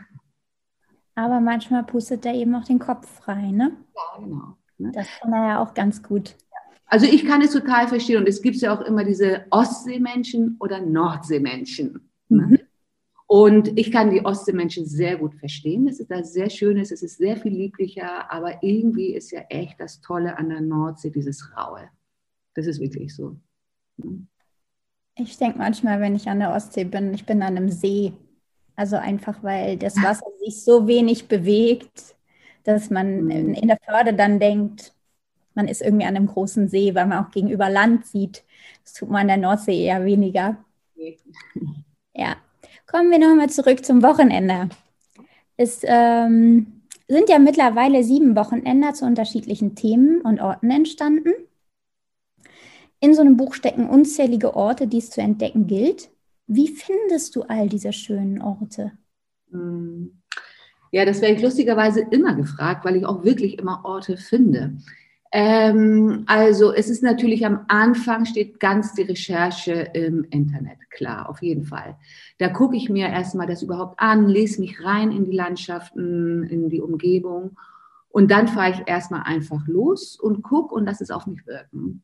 Aber 1.14 1.40
manchmal 1.40 1.84
pustet 1.84 2.24
er 2.26 2.34
eben 2.34 2.54
auch 2.54 2.64
den 2.64 2.78
Kopf 2.78 3.08
frei, 3.08 3.50
ne? 3.50 3.76
Ja, 3.94 4.24
genau. 4.24 4.56
Ne? 4.78 4.92
Das 4.94 5.06
kann 5.20 5.32
er 5.32 5.48
ja 5.48 5.62
auch 5.62 5.74
ganz 5.74 6.02
gut. 6.02 6.36
Also 6.86 7.06
ich 7.06 7.24
kann 7.24 7.40
es 7.40 7.52
total 7.52 7.88
verstehen 7.88 8.18
und 8.18 8.28
es 8.28 8.42
gibt 8.42 8.56
ja 8.56 8.76
auch 8.76 8.82
immer 8.82 9.04
diese 9.04 9.46
Ostseemenschen 9.50 10.56
oder 10.60 10.80
Nordseemenschen. 10.80 12.10
Ne? 12.28 12.60
Und 13.32 13.78
ich 13.78 13.90
kann 13.90 14.10
die 14.10 14.22
Ostseemenschen 14.22 14.84
sehr 14.84 15.16
gut 15.16 15.34
verstehen. 15.36 15.88
Es 15.88 16.00
ist 16.00 16.10
da 16.10 16.22
sehr 16.22 16.50
schön, 16.50 16.76
es 16.76 16.90
ist 16.90 17.16
sehr 17.16 17.38
viel 17.38 17.54
lieblicher, 17.54 18.30
aber 18.30 18.62
irgendwie 18.62 19.14
ist 19.14 19.30
ja 19.30 19.40
echt 19.48 19.80
das 19.80 20.02
Tolle 20.02 20.36
an 20.36 20.50
der 20.50 20.60
Nordsee, 20.60 21.08
dieses 21.08 21.50
Raue. 21.56 21.88
Das 22.52 22.66
ist 22.66 22.78
wirklich 22.78 23.16
so. 23.16 23.36
Ich 25.16 25.38
denke 25.38 25.56
manchmal, 25.56 25.98
wenn 26.02 26.14
ich 26.14 26.28
an 26.28 26.40
der 26.40 26.52
Ostsee 26.52 26.84
bin, 26.84 27.14
ich 27.14 27.24
bin 27.24 27.40
an 27.42 27.56
einem 27.56 27.70
See. 27.70 28.12
Also 28.76 28.96
einfach, 28.96 29.42
weil 29.42 29.78
das 29.78 29.96
Wasser 29.96 30.26
sich 30.44 30.62
so 30.62 30.86
wenig 30.86 31.26
bewegt, 31.26 32.14
dass 32.64 32.90
man 32.90 33.24
mhm. 33.24 33.54
in 33.54 33.68
der 33.68 33.78
Förde 33.82 34.12
dann 34.12 34.40
denkt, 34.40 34.92
man 35.54 35.68
ist 35.68 35.80
irgendwie 35.80 36.04
an 36.04 36.16
einem 36.16 36.26
großen 36.26 36.68
See, 36.68 36.94
weil 36.94 37.06
man 37.06 37.24
auch 37.24 37.30
gegenüber 37.30 37.70
Land 37.70 38.04
sieht. 38.04 38.44
Das 38.84 38.92
tut 38.92 39.08
man 39.08 39.22
an 39.22 39.28
der 39.28 39.36
Nordsee 39.38 39.82
eher 39.82 40.04
weniger. 40.04 40.62
Ja. 42.14 42.36
Kommen 42.92 43.10
wir 43.10 43.18
nochmal 43.18 43.48
zurück 43.48 43.86
zum 43.86 44.02
Wochenende. 44.02 44.68
Ist 45.56 45.82
ähm, 45.84 46.82
sind 47.08 47.30
ja 47.30 47.38
mittlerweile 47.38 48.04
sieben 48.04 48.36
Wochenender 48.36 48.92
zu 48.92 49.06
unterschiedlichen 49.06 49.74
Themen 49.74 50.20
und 50.20 50.42
Orten 50.42 50.70
entstanden. 50.70 51.32
In 53.00 53.14
so 53.14 53.22
einem 53.22 53.38
Buch 53.38 53.54
stecken 53.54 53.88
unzählige 53.88 54.54
Orte, 54.54 54.86
die 54.86 54.98
es 54.98 55.08
zu 55.08 55.22
entdecken 55.22 55.66
gilt. 55.66 56.10
Wie 56.46 56.68
findest 56.68 57.34
du 57.34 57.42
all 57.44 57.66
diese 57.70 57.94
schönen 57.94 58.42
Orte? 58.42 58.92
Hm. 59.50 60.20
Ja, 60.90 61.06
das 61.06 61.22
werde 61.22 61.36
ich 61.36 61.42
lustigerweise 61.42 62.02
immer 62.10 62.34
gefragt, 62.34 62.84
weil 62.84 62.96
ich 62.96 63.06
auch 63.06 63.24
wirklich 63.24 63.58
immer 63.58 63.86
Orte 63.86 64.18
finde. 64.18 64.76
Ähm, 65.34 66.24
also 66.26 66.74
es 66.74 66.90
ist 66.90 67.02
natürlich 67.02 67.46
am 67.46 67.64
Anfang 67.68 68.26
steht 68.26 68.60
ganz 68.60 68.92
die 68.92 69.02
Recherche 69.02 69.72
im 69.94 70.24
Internet, 70.24 70.78
klar, 70.90 71.30
auf 71.30 71.42
jeden 71.42 71.64
Fall. 71.64 71.96
Da 72.36 72.50
gucke 72.50 72.76
ich 72.76 72.90
mir 72.90 73.08
erstmal 73.08 73.46
das 73.46 73.62
überhaupt 73.62 73.98
an, 73.98 74.28
lese 74.28 74.60
mich 74.60 74.84
rein 74.84 75.10
in 75.10 75.24
die 75.24 75.36
Landschaften, 75.36 76.42
in 76.44 76.68
die 76.68 76.82
Umgebung 76.82 77.56
und 78.10 78.30
dann 78.30 78.46
fahre 78.46 78.72
ich 78.72 78.82
erstmal 78.84 79.22
einfach 79.22 79.66
los 79.66 80.20
und 80.20 80.42
gucke 80.42 80.74
und 80.74 80.84
lasse 80.84 81.02
es 81.02 81.10
auf 81.10 81.26
mich 81.26 81.46
wirken. 81.46 82.02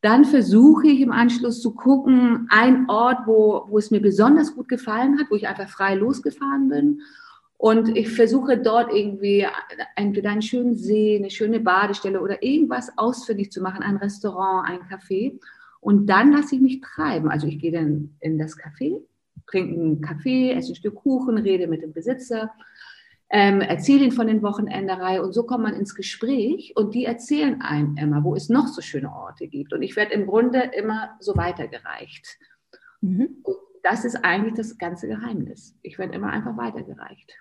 Dann 0.00 0.24
versuche 0.24 0.88
ich 0.88 1.00
im 1.00 1.12
Anschluss 1.12 1.62
zu 1.62 1.72
gucken, 1.72 2.48
ein 2.50 2.90
Ort, 2.90 3.26
wo, 3.26 3.66
wo 3.68 3.78
es 3.78 3.92
mir 3.92 4.00
besonders 4.00 4.56
gut 4.56 4.68
gefallen 4.68 5.20
hat, 5.20 5.26
wo 5.30 5.36
ich 5.36 5.46
einfach 5.46 5.68
frei 5.68 5.94
losgefahren 5.94 6.68
bin 6.68 7.00
und 7.58 7.96
ich 7.96 8.10
versuche 8.10 8.58
dort 8.58 8.92
irgendwie 8.92 9.46
entweder 9.94 10.30
einen 10.30 10.42
schönen 10.42 10.76
See, 10.76 11.16
eine 11.16 11.30
schöne 11.30 11.60
Badestelle 11.60 12.20
oder 12.20 12.42
irgendwas 12.42 12.90
ausfindig 12.98 13.50
zu 13.50 13.62
machen, 13.62 13.82
ein 13.82 13.96
Restaurant, 13.96 14.68
ein 14.68 14.80
Café. 14.80 15.38
Und 15.80 16.06
dann 16.06 16.32
lasse 16.32 16.56
ich 16.56 16.60
mich 16.60 16.80
treiben. 16.80 17.30
Also 17.30 17.46
ich 17.46 17.58
gehe 17.58 17.72
dann 17.72 18.16
in 18.20 18.38
das 18.38 18.58
Café, 18.58 19.00
trinke 19.46 19.74
einen 19.74 20.00
Kaffee, 20.02 20.52
esse 20.52 20.72
ein 20.72 20.76
Stück 20.76 20.96
Kuchen, 20.96 21.38
rede 21.38 21.66
mit 21.66 21.82
dem 21.82 21.92
Besitzer, 21.94 22.52
ähm, 23.30 23.60
erzähle 23.60 24.04
ihn 24.04 24.12
von 24.12 24.26
den 24.26 24.42
Wochenenderei 24.42 25.20
und 25.20 25.32
so 25.32 25.44
kommt 25.44 25.64
man 25.64 25.74
ins 25.74 25.94
Gespräch 25.94 26.74
und 26.76 26.94
die 26.94 27.06
erzählen 27.06 27.60
einem 27.62 27.96
immer, 27.96 28.22
wo 28.22 28.34
es 28.34 28.48
noch 28.48 28.68
so 28.68 28.82
schöne 28.82 29.10
Orte 29.10 29.48
gibt. 29.48 29.72
Und 29.72 29.82
ich 29.82 29.96
werde 29.96 30.12
im 30.12 30.26
Grunde 30.26 30.70
immer 30.76 31.16
so 31.20 31.36
weitergereicht. 31.36 32.38
Mhm. 33.00 33.42
Das 33.82 34.04
ist 34.04 34.24
eigentlich 34.24 34.54
das 34.54 34.76
ganze 34.78 35.08
Geheimnis. 35.08 35.76
Ich 35.82 35.98
werde 35.98 36.14
immer 36.14 36.28
einfach 36.28 36.56
weitergereicht. 36.56 37.32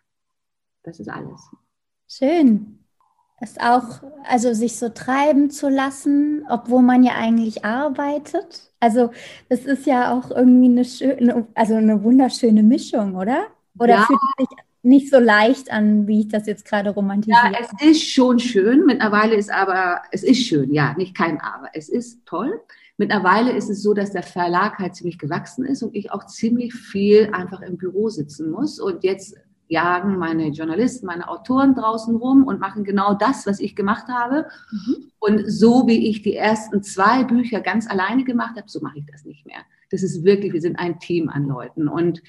Das 0.85 0.99
ist 0.99 1.09
alles. 1.09 1.41
Schön. 2.07 2.79
Ist 3.41 3.59
auch, 3.59 4.01
also 4.23 4.53
sich 4.53 4.77
so 4.77 4.89
treiben 4.89 5.49
zu 5.49 5.67
lassen, 5.67 6.45
obwohl 6.49 6.81
man 6.81 7.03
ja 7.03 7.13
eigentlich 7.15 7.65
arbeitet. 7.65 8.71
Also 8.79 9.11
das 9.49 9.65
ist 9.65 9.85
ja 9.85 10.13
auch 10.13 10.31
irgendwie 10.31 10.69
eine 10.69 10.85
schöne, 10.85 11.47
also 11.53 11.75
eine 11.75 12.01
wunderschöne 12.01 12.63
Mischung, 12.63 13.15
oder? 13.15 13.47
Oder 13.77 13.95
ja. 13.95 14.05
fühlt 14.05 14.19
es 14.37 14.45
sich 14.47 14.57
nicht 14.83 15.09
so 15.09 15.19
leicht 15.19 15.71
an, 15.71 16.07
wie 16.07 16.21
ich 16.21 16.27
das 16.29 16.45
jetzt 16.45 16.63
gerade 16.63 16.91
romantisiere? 16.91 17.51
Ja, 17.51 17.59
es 17.59 17.89
ist 17.89 18.09
schon 18.09 18.39
schön. 18.39 18.85
Mittlerweile 18.85 19.35
ist 19.35 19.51
aber, 19.51 20.03
es 20.11 20.23
ist 20.23 20.45
schön, 20.45 20.71
ja, 20.73 20.93
nicht 20.95 21.17
kein 21.17 21.41
Aber. 21.41 21.69
Es 21.73 21.89
ist 21.89 22.25
toll. 22.25 22.61
Mittlerweile 22.97 23.51
ist 23.51 23.69
es 23.69 23.83
so, 23.83 23.93
dass 23.93 24.11
der 24.11 24.23
Verlag 24.23 24.77
halt 24.77 24.95
ziemlich 24.95 25.17
gewachsen 25.17 25.65
ist 25.65 25.83
und 25.83 25.93
ich 25.93 26.11
auch 26.11 26.25
ziemlich 26.27 26.73
viel 26.73 27.31
einfach 27.33 27.61
im 27.61 27.75
Büro 27.77 28.07
sitzen 28.07 28.51
muss. 28.51 28.79
Und 28.79 29.03
jetzt 29.03 29.35
jagen 29.67 30.17
meine 30.17 30.49
Journalisten, 30.49 31.07
meine 31.07 31.27
Autoren 31.27 31.75
draußen 31.75 32.15
rum 32.15 32.43
und 32.43 32.59
machen 32.59 32.83
genau 32.83 33.13
das, 33.13 33.45
was 33.47 33.59
ich 33.59 33.75
gemacht 33.75 34.07
habe. 34.07 34.47
Mhm. 34.71 35.11
Und 35.19 35.49
so 35.49 35.87
wie 35.87 36.09
ich 36.09 36.21
die 36.21 36.35
ersten 36.35 36.83
zwei 36.83 37.23
Bücher 37.23 37.61
ganz 37.61 37.89
alleine 37.89 38.23
gemacht 38.23 38.57
habe, 38.57 38.69
so 38.69 38.79
mache 38.81 38.99
ich 38.99 39.05
das 39.05 39.25
nicht 39.25 39.45
mehr. 39.45 39.59
Das 39.89 40.03
ist 40.03 40.23
wirklich, 40.23 40.53
wir 40.53 40.61
sind 40.61 40.77
ein 40.77 40.99
Team 40.99 41.29
an 41.29 41.47
Leuten. 41.47 41.87
Und 41.87 42.21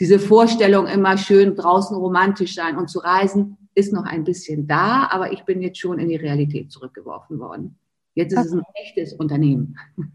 diese 0.00 0.18
Vorstellung, 0.18 0.86
immer 0.86 1.16
schön 1.16 1.54
draußen 1.54 1.96
romantisch 1.96 2.54
sein 2.54 2.76
und 2.76 2.88
zu 2.88 2.98
reisen, 2.98 3.56
ist 3.74 3.92
noch 3.92 4.04
ein 4.04 4.24
bisschen 4.24 4.66
da, 4.66 5.08
aber 5.10 5.32
ich 5.32 5.44
bin 5.44 5.62
jetzt 5.62 5.78
schon 5.78 5.98
in 5.98 6.08
die 6.08 6.16
Realität 6.16 6.70
zurückgeworfen 6.70 7.38
worden. 7.38 7.78
Jetzt 8.14 8.32
ist 8.32 8.38
okay. 8.38 8.46
es 8.48 8.52
ein 8.52 8.62
echtes 8.74 9.12
Unternehmen, 9.14 9.78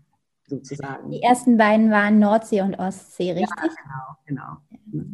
sozusagen. 0.48 1.10
Die 1.10 1.22
ersten 1.22 1.58
beiden 1.58 1.90
waren 1.90 2.20
Nordsee 2.20 2.62
und 2.62 2.78
Ostsee, 2.78 3.32
richtig? 3.32 3.50
Ja, 3.50 4.18
genau, 4.26 4.58
genau. 4.92 5.07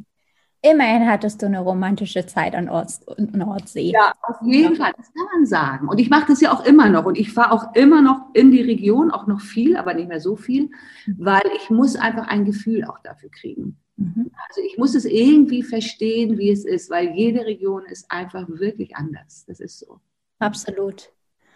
Immerhin 0.66 1.08
hattest 1.08 1.42
du 1.42 1.48
eine 1.48 1.60
romantische 1.60 2.26
Zeit 2.26 2.56
an 2.56 2.70
Ort 2.70 3.02
Nordsee. 3.18 3.92
Ja, 3.92 4.14
auf 4.22 4.38
jeden 4.44 4.78
Fall, 4.78 4.94
das 4.96 5.14
kann 5.14 5.26
man 5.36 5.46
sagen. 5.46 5.90
Und 5.90 6.00
ich 6.00 6.10
mache 6.10 6.28
das 6.30 6.40
ja 6.40 6.54
auch 6.54 6.64
immer 6.66 6.88
noch. 6.88 7.04
Und 7.04 7.18
ich 7.18 7.34
fahre 7.34 7.52
auch 7.52 7.76
immer 7.76 8.02
noch 8.02 8.30
in 8.34 8.50
die 8.50 8.62
Region, 8.62 9.12
auch 9.12 9.28
noch 9.28 9.42
viel, 9.42 9.76
aber 9.76 9.94
nicht 9.94 10.08
mehr 10.08 10.22
so 10.22 10.38
viel, 10.38 10.72
weil 11.18 11.42
ich 11.58 11.70
muss 11.70 11.98
einfach 11.98 12.30
ein 12.30 12.46
Gefühl 12.46 12.86
auch 12.86 13.00
dafür 13.00 13.30
kriegen. 13.30 13.78
Mhm. 13.98 14.32
Also 14.48 14.62
ich 14.66 14.78
muss 14.78 14.96
es 14.96 15.04
irgendwie 15.04 15.64
verstehen, 15.64 16.38
wie 16.38 16.50
es 16.50 16.64
ist, 16.64 16.90
weil 16.90 17.10
jede 17.10 17.46
Region 17.46 17.84
ist 17.86 18.10
einfach 18.10 18.48
wirklich 18.48 18.96
anders. 18.96 19.44
Das 19.46 19.60
ist 19.60 19.80
so. 19.80 20.00
Absolut. 20.40 21.12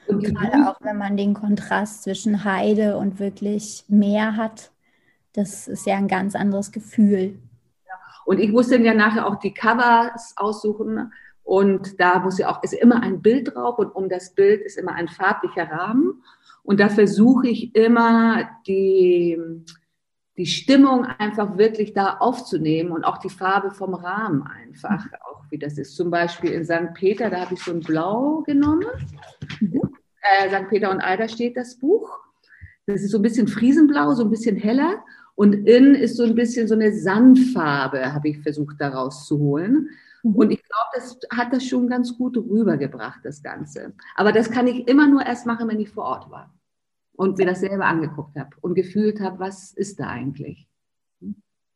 Und 0.08 0.22
gerade 0.22 0.70
auch 0.70 0.82
wenn 0.82 0.98
man 0.98 1.16
den 1.16 1.34
Kontrast 1.34 2.04
zwischen 2.04 2.44
Heide 2.44 2.98
und 2.98 3.20
wirklich 3.20 3.86
Meer 3.88 4.36
hat, 4.36 4.72
das 5.32 5.70
ist 5.70 5.86
ja 5.86 5.96
ein 5.96 6.10
ganz 6.10 6.36
anderes 6.36 6.74
Gefühl. 6.74 7.40
Und 8.27 8.41
ich 8.41 8.51
muss 8.51 8.67
dann 8.67 8.84
ja 8.84 8.93
nachher 8.93 9.25
auch 9.25 9.39
die 9.39 9.53
Covers 9.53 10.34
aussuchen. 10.36 11.13
Und 11.43 11.98
da 11.98 12.19
muss 12.19 12.38
ja 12.38 12.50
auch, 12.50 12.62
ist 12.62 12.74
immer 12.74 13.01
ein 13.01 13.22
Bild 13.22 13.55
drauf 13.55 13.79
und 13.79 13.96
um 13.96 14.10
das 14.10 14.36
Bild 14.36 14.62
ist 14.63 14.77
immer 14.77 14.96
ein 14.96 15.07
farblicher 15.07 15.72
Rahmen. 15.72 16.22
Und 16.62 16.81
da 16.81 16.89
versuche 16.89 17.48
ich 17.48 17.74
immer 17.74 18.50
die, 18.67 19.39
die 20.36 20.46
Stimmung 20.46 21.05
einfach 21.05 21.57
wirklich 21.57 21.93
da 21.93 22.17
aufzunehmen 22.17 22.91
und 22.91 23.05
auch 23.05 23.19
die 23.19 23.29
Farbe 23.29 23.72
vom 23.72 23.93
Rahmen 23.93 24.41
einfach, 24.41 25.05
auch 25.22 25.46
wie 25.50 25.57
das 25.57 25.77
ist. 25.77 25.96
Zum 25.96 26.12
Beispiel 26.12 26.51
in 26.51 26.65
St. 26.65 26.93
Peter, 26.96 27.29
da 27.29 27.46
habe 27.46 27.53
ich 27.53 27.63
so 27.63 27.72
ein 27.72 27.79
Blau 27.79 28.43
genommen. 28.46 28.88
Mhm. 29.62 29.79
Äh, 30.19 30.50
St. 30.50 30.67
Peter 30.67 30.91
und 30.91 31.00
Alter 31.00 31.29
steht 31.29 31.55
das 31.55 31.79
Buch. 31.79 32.12
Das 32.88 33.01
ist 33.01 33.12
so 33.12 33.19
ein 33.19 33.22
bisschen 33.22 33.48
Friesenblau, 33.48 34.15
so 34.15 34.24
ein 34.25 34.29
bisschen 34.29 34.57
heller. 34.57 35.01
Und 35.38 35.53
in 35.53 35.94
ist 35.94 36.17
so 36.17 36.24
ein 36.24 36.34
bisschen 36.34 36.67
so 36.67 36.74
eine 36.74 36.91
Sandfarbe, 36.91 38.12
habe 38.12 38.29
ich 38.29 38.39
versucht 38.39 38.82
daraus 38.82 39.27
zu 39.27 39.38
holen. 39.38 39.89
Mhm. 40.24 40.34
Und 40.34 40.50
ich 40.50 40.63
glaube, 40.63 40.89
das 40.96 41.20
hat 41.29 41.53
das 41.53 41.63
schon 41.63 41.88
ganz 41.88 42.17
gut 42.17 42.38
rübergebracht, 42.38 43.20
das 43.24 43.44
Ganze. 43.44 43.94
Aber 44.15 44.32
das 44.32 44.50
kann 44.50 44.65
ich 44.65 44.88
immer 44.88 45.08
nur 45.08 45.24
erst 45.24 45.46
machen, 45.46 45.67
wenn 45.67 45.79
ich 45.79 45.91
vor 45.91 46.06
Ort 46.06 46.32
war 46.32 46.51
und 47.17 47.38
mir 47.38 47.46
das 47.46 47.60
selber 47.60 47.86
angeguckt 47.86 48.36
habe 48.36 48.50
und 48.62 48.74
gefühlt 48.74 49.22
habe, 49.22 49.38
was 49.38 49.74
ist 49.74 50.00
da 50.00 50.08
eigentlich. 50.08 50.67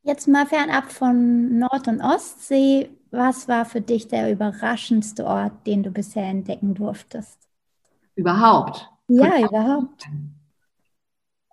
Jetzt 0.01 0.27
mal 0.27 0.47
fernab 0.47 0.91
von 0.91 1.59
Nord- 1.59 1.87
und 1.87 2.01
Ostsee, 2.01 2.89
was 3.11 3.47
war 3.47 3.65
für 3.65 3.81
dich 3.81 4.07
der 4.07 4.31
überraschendste 4.31 5.23
Ort, 5.23 5.67
den 5.67 5.83
du 5.83 5.91
bisher 5.91 6.25
entdecken 6.25 6.73
durftest? 6.73 7.37
Überhaupt? 8.15 8.89
Ja, 9.07 9.39
überhaupt. 9.39 10.07
Äh, 10.07 10.40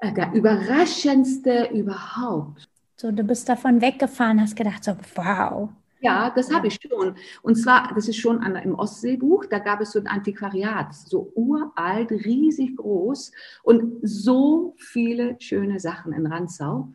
der 0.02 0.32
überraschendste 0.32 1.70
überhaupt. 1.72 2.68
So, 2.96 3.12
du 3.12 3.22
bist 3.22 3.48
davon 3.48 3.80
weggefahren, 3.80 4.40
hast 4.40 4.56
gedacht, 4.56 4.84
so, 4.84 4.96
wow. 5.14 5.68
Ja, 6.00 6.30
das 6.30 6.52
habe 6.52 6.68
ich 6.68 6.78
schon. 6.80 7.16
Und 7.42 7.56
zwar, 7.56 7.92
das 7.94 8.08
ist 8.08 8.18
schon 8.18 8.38
an, 8.38 8.54
im 8.56 8.74
Ostseebuch, 8.74 9.46
da 9.46 9.58
gab 9.58 9.80
es 9.80 9.92
so 9.92 9.98
ein 9.98 10.06
Antiquariat, 10.06 10.94
so 10.94 11.32
uralt, 11.34 12.10
riesig 12.12 12.76
groß 12.76 13.32
und 13.64 13.98
so 14.02 14.74
viele 14.78 15.36
schöne 15.40 15.80
Sachen 15.80 16.12
in 16.12 16.26
Ranzau. 16.26 16.88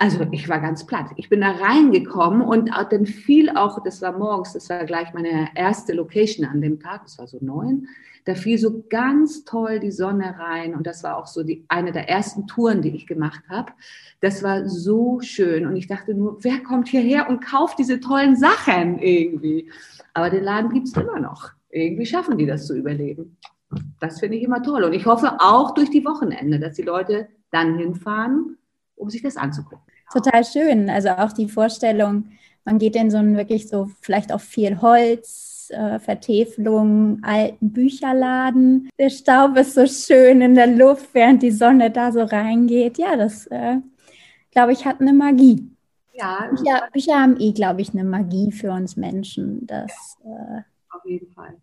Also 0.00 0.24
ich 0.30 0.48
war 0.48 0.60
ganz 0.60 0.86
platt. 0.86 1.10
Ich 1.16 1.28
bin 1.28 1.40
da 1.40 1.50
reingekommen 1.50 2.42
und 2.42 2.70
dann 2.90 3.04
fiel 3.04 3.50
auch, 3.50 3.82
das 3.82 4.00
war 4.00 4.16
morgens, 4.16 4.52
das 4.52 4.70
war 4.70 4.84
gleich 4.84 5.12
meine 5.12 5.48
erste 5.56 5.92
Location 5.92 6.46
an 6.46 6.60
dem 6.60 6.78
Tag, 6.78 7.02
das 7.02 7.18
war 7.18 7.26
so 7.26 7.38
neun, 7.40 7.88
da 8.24 8.36
fiel 8.36 8.58
so 8.58 8.84
ganz 8.88 9.44
toll 9.44 9.80
die 9.80 9.90
Sonne 9.90 10.38
rein 10.38 10.76
und 10.76 10.86
das 10.86 11.02
war 11.02 11.16
auch 11.16 11.26
so 11.26 11.42
die, 11.42 11.64
eine 11.66 11.90
der 11.90 12.08
ersten 12.08 12.46
Touren, 12.46 12.80
die 12.80 12.90
ich 12.90 13.08
gemacht 13.08 13.42
habe. 13.48 13.72
Das 14.20 14.44
war 14.44 14.68
so 14.68 15.20
schön 15.20 15.66
und 15.66 15.74
ich 15.74 15.88
dachte 15.88 16.14
nur, 16.14 16.44
wer 16.44 16.62
kommt 16.62 16.88
hierher 16.88 17.28
und 17.28 17.40
kauft 17.40 17.80
diese 17.80 17.98
tollen 17.98 18.36
Sachen 18.36 19.00
irgendwie? 19.00 19.68
Aber 20.14 20.30
den 20.30 20.44
Laden 20.44 20.72
gibt's 20.72 20.92
immer 20.92 21.18
noch. 21.18 21.50
Irgendwie 21.70 22.06
schaffen 22.06 22.38
die 22.38 22.46
das 22.46 22.68
zu 22.68 22.76
überleben. 22.76 23.36
Das 23.98 24.20
finde 24.20 24.36
ich 24.36 24.44
immer 24.44 24.62
toll 24.62 24.84
und 24.84 24.92
ich 24.92 25.06
hoffe 25.06 25.38
auch 25.40 25.72
durch 25.74 25.90
die 25.90 26.04
Wochenende, 26.04 26.60
dass 26.60 26.76
die 26.76 26.82
Leute 26.82 27.28
dann 27.50 27.78
hinfahren 27.78 28.58
um 28.98 29.10
sich 29.10 29.22
das 29.22 29.36
anzugucken. 29.36 29.87
Total 30.12 30.44
schön. 30.44 30.90
Also 30.90 31.10
auch 31.10 31.32
die 31.32 31.48
Vorstellung, 31.48 32.30
man 32.64 32.78
geht 32.78 32.96
in 32.96 33.10
so 33.10 33.18
einen 33.18 33.36
wirklich 33.36 33.68
so 33.68 33.90
vielleicht 34.00 34.32
auch 34.32 34.40
viel 34.40 34.80
Holz, 34.80 35.70
äh, 35.70 35.98
Vertäfelung, 35.98 37.18
alten 37.22 37.72
Bücherladen. 37.72 38.88
Der 38.98 39.10
Staub 39.10 39.56
ist 39.56 39.74
so 39.74 39.86
schön 39.86 40.40
in 40.40 40.54
der 40.54 40.66
Luft, 40.66 41.08
während 41.12 41.42
die 41.42 41.50
Sonne 41.50 41.90
da 41.90 42.12
so 42.12 42.22
reingeht. 42.22 42.98
Ja, 42.98 43.16
das, 43.16 43.46
äh, 43.48 43.76
glaube 44.50 44.72
ich, 44.72 44.84
hat 44.86 45.00
eine 45.00 45.12
Magie. 45.12 45.70
Ja, 46.12 46.48
Bücher, 46.50 46.88
Bücher 46.92 47.20
haben 47.20 47.36
eh, 47.38 47.52
glaube 47.52 47.80
ich, 47.80 47.92
eine 47.92 48.04
Magie 48.04 48.50
für 48.50 48.72
uns 48.72 48.96
Menschen. 48.96 49.66
Das, 49.66 50.18
äh, 50.24 50.60
auf 50.90 51.04
jeden 51.04 51.30
Fall. 51.32 51.54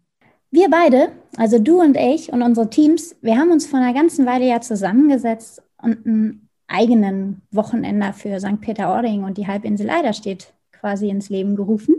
Wir 0.52 0.70
beide, 0.70 1.12
also 1.36 1.60
du 1.60 1.82
und 1.82 1.98
ich 1.98 2.32
und 2.32 2.42
unsere 2.42 2.70
Teams, 2.70 3.16
wir 3.22 3.38
haben 3.38 3.52
uns 3.52 3.68
vor 3.68 3.80
einer 3.80 3.94
ganzen 3.94 4.26
Weile 4.26 4.48
ja 4.48 4.62
zusammengesetzt 4.62 5.62
und 5.82 6.06
ein 6.06 6.45
eigenen 6.68 7.42
Wochenender 7.52 8.14
für 8.14 8.40
St. 8.40 8.62
Peter-Ording 8.62 9.24
und 9.24 9.38
die 9.38 9.48
Halbinsel 9.48 9.90
Eiderstedt 9.90 10.54
quasi 10.72 11.10
ins 11.10 11.30
Leben 11.30 11.56
gerufen. 11.56 11.96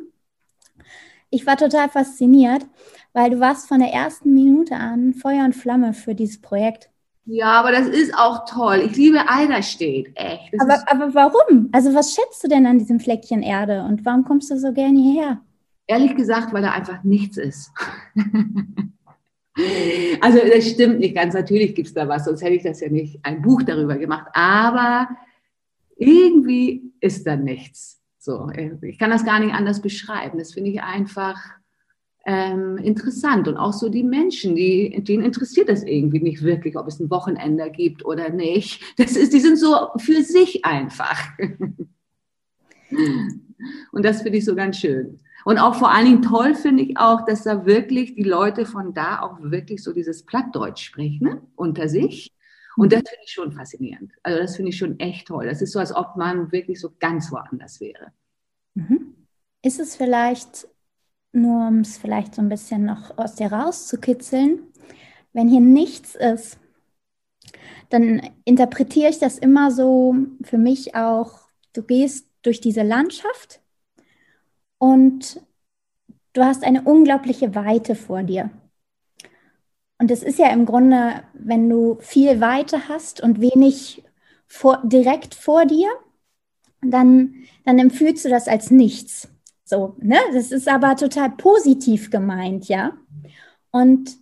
ich 1.31 1.47
war 1.47 1.57
total 1.57 1.89
fasziniert, 1.89 2.67
weil 3.13 3.31
du 3.31 3.41
warst 3.41 3.69
von 3.69 3.81
der 3.81 3.93
ersten 3.93 4.33
Minute 4.35 4.77
an 4.77 5.15
Feuer 5.15 5.45
und 5.45 5.55
Flamme 5.55 5.93
für 5.93 6.15
dieses 6.15 6.41
Projekt. 6.41 6.91
Ja, 7.25 7.59
aber 7.59 7.73
das 7.73 7.89
ist 7.89 8.17
auch 8.17 8.45
toll. 8.49 8.83
Ich 8.87 8.97
liebe 8.97 9.19
Eiderstedt, 9.29 10.13
echt. 10.15 10.53
Das 10.53 10.85
aber, 10.87 11.05
aber 11.05 11.15
warum? 11.15 11.69
Also 11.73 11.93
was 11.93 12.15
schätzt 12.15 12.45
du 12.45 12.49
denn 12.49 12.67
an 12.67 12.79
diesem 12.79 13.01
Fleckchen 13.01 13.43
Erde 13.43 13.83
und 13.83 14.05
warum 14.05 14.25
kommst 14.25 14.51
du 14.51 14.59
so 14.59 14.73
gerne 14.73 15.01
hierher? 15.01 15.41
Ehrlich 15.89 16.15
gesagt, 16.15 16.53
weil 16.53 16.63
da 16.63 16.71
einfach 16.73 17.03
nichts 17.03 17.37
ist. 17.37 17.73
also 20.21 20.39
das 20.39 20.69
stimmt 20.69 20.99
nicht 21.01 21.15
ganz. 21.15 21.35
Natürlich 21.35 21.75
gibt 21.75 21.89
es 21.89 21.95
da 21.95 22.09
was, 22.09 22.25
sonst 22.25 22.43
hätte 22.43 22.55
ich 22.55 22.63
das 22.63 22.81
ja 22.81 22.89
nicht 22.89 23.19
ein 23.23 23.43
Buch 23.43 23.63
darüber 23.63 23.97
gemacht. 23.97 24.27
Aber 24.33 25.09
irgendwie 25.97 26.93
ist 27.01 27.27
da 27.27 27.37
nichts. 27.37 28.03
So, 28.19 28.51
ich 28.83 28.99
kann 28.99 29.11
das 29.11 29.25
gar 29.25 29.41
nicht 29.41 29.55
anders 29.55 29.81
beschreiben. 29.81 30.39
Das 30.39 30.53
finde 30.53 30.71
ich 30.71 30.83
einfach 30.83 31.39
ähm, 32.27 32.77
interessant. 32.77 33.49
Und 33.49 33.57
auch 33.57 33.73
so 33.73 33.89
die 33.89 34.03
Menschen, 34.03 34.57
die, 34.57 35.03
denen 35.03 35.25
interessiert 35.25 35.69
das 35.69 35.85
irgendwie 35.85 36.21
nicht 36.21 36.43
wirklich, 36.43 36.77
ob 36.77 36.89
es 36.89 36.99
ein 36.99 37.09
Wochenende 37.09 37.71
gibt 37.71 38.05
oder 38.05 38.31
nicht. 38.31 38.83
Das 38.99 39.17
ist, 39.17 39.33
die 39.33 39.41
sind 39.41 39.57
so 39.59 39.91
für 39.97 40.23
sich 40.23 40.65
einfach. 40.65 41.19
Und 43.93 44.05
das 44.05 44.23
finde 44.23 44.39
ich 44.39 44.45
so 44.45 44.55
ganz 44.55 44.79
schön. 44.79 45.21
Und 45.47 45.59
auch 45.59 45.77
vor 45.77 45.93
allen 45.93 46.07
Dingen 46.07 46.23
toll 46.23 46.57
finde 46.57 46.83
ich 46.83 46.99
auch, 46.99 47.25
dass 47.25 47.45
da 47.45 47.65
wirklich 47.67 48.17
die 48.17 48.25
Leute 48.25 48.67
von 48.67 48.93
da 48.95 49.21
auch 49.21 49.37
wirklich 49.41 49.81
so 49.81 49.93
dieses 49.93 50.25
Plattdeutsch 50.25 50.83
sprechen 50.83 51.23
ne? 51.23 51.43
unter 51.55 51.89
sich. 51.89 52.35
Und 52.77 52.93
das 52.93 53.03
finde 53.09 53.23
ich 53.25 53.31
schon 53.31 53.53
faszinierend. 53.53 54.11
Also 54.25 54.41
das 54.41 54.57
finde 54.57 54.71
ich 54.71 54.77
schon 54.77 54.99
echt 54.99 55.29
toll. 55.29 55.47
Das 55.47 55.63
ist 55.63 55.71
so, 55.71 55.79
als 55.79 55.95
ob 55.95 56.17
man 56.17 56.51
wirklich 56.51 56.81
so 56.81 56.97
ganz 56.99 57.31
woanders 57.31 57.81
wäre. 57.81 58.11
Mhm. 58.75 59.15
Ist 59.63 59.79
es 59.79 59.95
vielleicht 59.95 60.67
nur 61.31 61.69
um 61.69 61.79
es 61.79 61.97
vielleicht 61.97 62.35
so 62.35 62.43
ein 62.43 62.49
bisschen 62.49 62.85
noch 62.85 63.17
aus 63.17 63.37
dir 63.37 63.53
rauszukitzeln, 63.53 64.63
wenn 65.33 65.49
hier 65.49 65.61
nichts 65.61 66.17
ist, 66.17 66.59
dann 67.91 68.21
interpretiere 68.45 69.11
ich 69.11 69.21
das 69.21 69.39
immer 69.39 69.71
so 69.71 70.17
für 70.43 70.59
mich 70.59 70.97
auch, 70.97 71.39
du 71.73 71.85
gehst 71.85 72.27
durch 72.43 72.61
diese 72.61 72.83
Landschaft 72.83 73.61
und 74.79 75.41
du 76.33 76.45
hast 76.45 76.65
eine 76.65 76.83
unglaubliche 76.83 77.55
Weite 77.55 77.95
vor 77.95 78.23
dir. 78.23 78.51
Und 79.99 80.11
es 80.11 80.23
ist 80.23 80.39
ja 80.39 80.51
im 80.51 80.67
Grunde, 80.67 81.23
wenn 81.33 81.69
du 81.71 81.97
viel 82.01 82.41
Weite 82.41 82.89
hast 82.89 83.23
und 83.23 83.41
wenig 83.41 84.05
vor, 84.47 84.83
direkt 84.85 85.35
vor 85.35 85.65
dir, 85.65 85.89
dann, 86.83 87.35
dann 87.65 87.79
empfühlst 87.79 88.25
du 88.25 88.29
das 88.29 88.49
als 88.49 88.71
nichts. 88.71 89.29
So, 89.65 89.97
ne? 89.99 90.19
Das 90.33 90.53
ist 90.53 90.69
aber 90.69 90.97
total 90.97 91.31
positiv 91.31 92.11
gemeint, 92.11 92.69
ja. 92.69 92.93
Und 93.71 94.17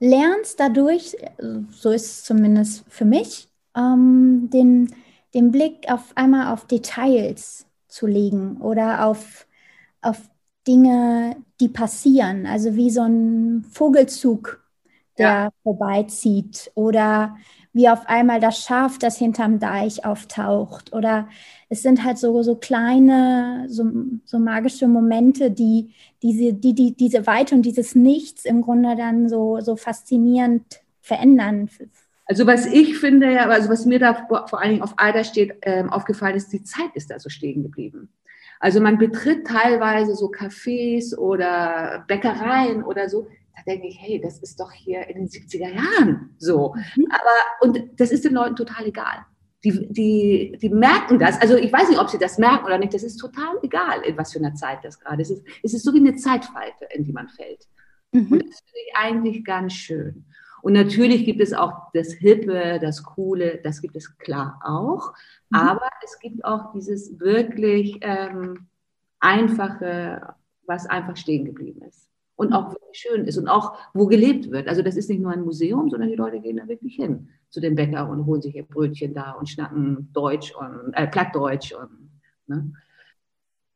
lernst 0.00 0.58
dadurch, 0.58 1.16
so 1.70 1.90
ist 1.90 2.06
es 2.06 2.24
zumindest 2.24 2.84
für 2.88 3.04
mich, 3.04 3.48
ähm, 3.76 4.50
den, 4.52 4.94
den 5.34 5.50
Blick 5.50 5.90
auf 5.90 6.16
einmal 6.16 6.52
auf 6.52 6.66
Details 6.66 7.66
zu 7.88 8.06
legen 8.06 8.60
oder 8.60 9.06
auf, 9.06 9.43
auf 10.04 10.20
Dinge, 10.66 11.36
die 11.60 11.68
passieren. 11.68 12.46
Also 12.46 12.74
wie 12.74 12.90
so 12.90 13.02
ein 13.02 13.64
Vogelzug, 13.70 14.62
der 15.18 15.26
ja. 15.26 15.50
vorbeizieht 15.62 16.70
oder 16.74 17.36
wie 17.72 17.88
auf 17.88 18.06
einmal 18.06 18.40
das 18.40 18.62
Schaf, 18.62 18.98
das 18.98 19.18
hinterm 19.18 19.58
Deich 19.58 20.04
auftaucht. 20.04 20.92
Oder 20.92 21.28
es 21.68 21.82
sind 21.82 22.04
halt 22.04 22.18
so, 22.18 22.42
so 22.42 22.54
kleine, 22.54 23.66
so, 23.68 23.84
so 24.24 24.38
magische 24.38 24.86
Momente, 24.86 25.50
die 25.50 25.92
diese, 26.22 26.54
die, 26.54 26.74
die, 26.74 26.96
diese 26.96 27.26
Weite 27.26 27.54
und 27.54 27.62
dieses 27.62 27.94
Nichts 27.94 28.44
im 28.44 28.62
Grunde 28.62 28.96
dann 28.96 29.28
so, 29.28 29.60
so 29.60 29.76
faszinierend 29.76 30.80
verändern. 31.00 31.68
Also 32.26 32.46
was 32.46 32.64
ich 32.64 32.96
finde, 32.96 33.30
ja, 33.32 33.46
also 33.48 33.68
was 33.68 33.84
mir 33.84 33.98
da 33.98 34.26
vor 34.28 34.60
allen 34.60 34.70
Dingen 34.70 34.82
auf 34.82 34.94
Eider 34.96 35.24
steht, 35.24 35.56
ähm, 35.62 35.90
aufgefallen 35.92 36.36
ist, 36.36 36.52
die 36.52 36.62
Zeit 36.62 36.90
ist 36.94 37.10
da 37.10 37.18
so 37.18 37.28
stehen 37.28 37.62
geblieben. 37.62 38.08
Also 38.60 38.80
man 38.80 38.98
betritt 38.98 39.46
teilweise 39.46 40.14
so 40.14 40.30
Cafés 40.30 41.16
oder 41.16 42.04
Bäckereien 42.08 42.82
oder 42.82 43.08
so, 43.08 43.26
da 43.56 43.62
denke 43.66 43.88
ich, 43.88 44.00
hey, 44.00 44.20
das 44.20 44.38
ist 44.38 44.58
doch 44.58 44.72
hier 44.72 45.06
in 45.08 45.16
den 45.16 45.28
70er 45.28 45.72
Jahren 45.74 46.34
so. 46.38 46.74
Mhm. 46.96 47.06
Aber, 47.10 47.66
und 47.68 48.00
das 48.00 48.10
ist 48.10 48.24
den 48.24 48.34
Leuten 48.34 48.56
total 48.56 48.86
egal. 48.86 49.26
Die, 49.62 49.88
die, 49.90 50.58
die 50.60 50.68
merken 50.68 51.18
das. 51.18 51.40
Also 51.40 51.56
ich 51.56 51.72
weiß 51.72 51.88
nicht, 51.88 51.98
ob 51.98 52.10
sie 52.10 52.18
das 52.18 52.36
merken 52.36 52.66
oder 52.66 52.76
nicht. 52.76 52.92
Das 52.92 53.02
ist 53.02 53.16
total 53.16 53.56
egal, 53.62 54.02
in 54.02 54.16
was 54.18 54.32
für 54.32 54.38
einer 54.38 54.54
Zeit 54.54 54.80
das 54.82 55.00
gerade 55.00 55.22
ist. 55.22 55.32
Es 55.62 55.72
ist 55.72 55.84
so 55.84 55.94
wie 55.94 56.00
eine 56.00 56.16
Zeitfalte, 56.16 56.86
in 56.94 57.04
die 57.04 57.12
man 57.12 57.28
fällt. 57.28 57.66
Mhm. 58.12 58.32
Und 58.32 58.46
das 58.46 58.60
finde 58.60 58.80
ich 58.86 58.96
eigentlich 58.96 59.44
ganz 59.44 59.72
schön. 59.72 60.26
Und 60.64 60.72
natürlich 60.72 61.26
gibt 61.26 61.42
es 61.42 61.52
auch 61.52 61.92
das 61.92 62.14
Hippe, 62.14 62.78
das 62.80 63.02
Coole, 63.02 63.60
das 63.62 63.82
gibt 63.82 63.96
es 63.96 64.16
klar 64.16 64.58
auch. 64.64 65.12
Mhm. 65.50 65.58
Aber 65.58 65.90
es 66.02 66.18
gibt 66.18 66.42
auch 66.42 66.72
dieses 66.72 67.20
wirklich 67.20 67.98
ähm, 68.00 68.66
Einfache, 69.20 70.34
was 70.66 70.86
einfach 70.86 71.18
stehen 71.18 71.44
geblieben 71.44 71.82
ist 71.82 72.08
und 72.36 72.54
auch 72.54 72.70
wirklich 72.70 72.96
schön 72.98 73.26
ist 73.26 73.36
und 73.36 73.46
auch 73.46 73.76
wo 73.92 74.06
gelebt 74.06 74.50
wird. 74.50 74.66
Also 74.66 74.80
das 74.80 74.96
ist 74.96 75.10
nicht 75.10 75.20
nur 75.20 75.32
ein 75.32 75.42
Museum, 75.42 75.90
sondern 75.90 76.08
die 76.08 76.16
Leute 76.16 76.40
gehen 76.40 76.56
da 76.56 76.66
wirklich 76.66 76.96
hin 76.96 77.28
zu 77.50 77.60
den 77.60 77.74
Bäcker 77.74 78.08
und 78.08 78.24
holen 78.24 78.40
sich 78.40 78.56
ihr 78.56 78.64
Brötchen 78.64 79.12
da 79.12 79.32
und 79.32 79.50
schnacken 79.50 80.08
Deutsch 80.14 80.54
und 80.54 80.94
äh, 80.94 81.06
Plattdeutsch 81.06 81.74
und 81.74 82.10
ne? 82.46 82.72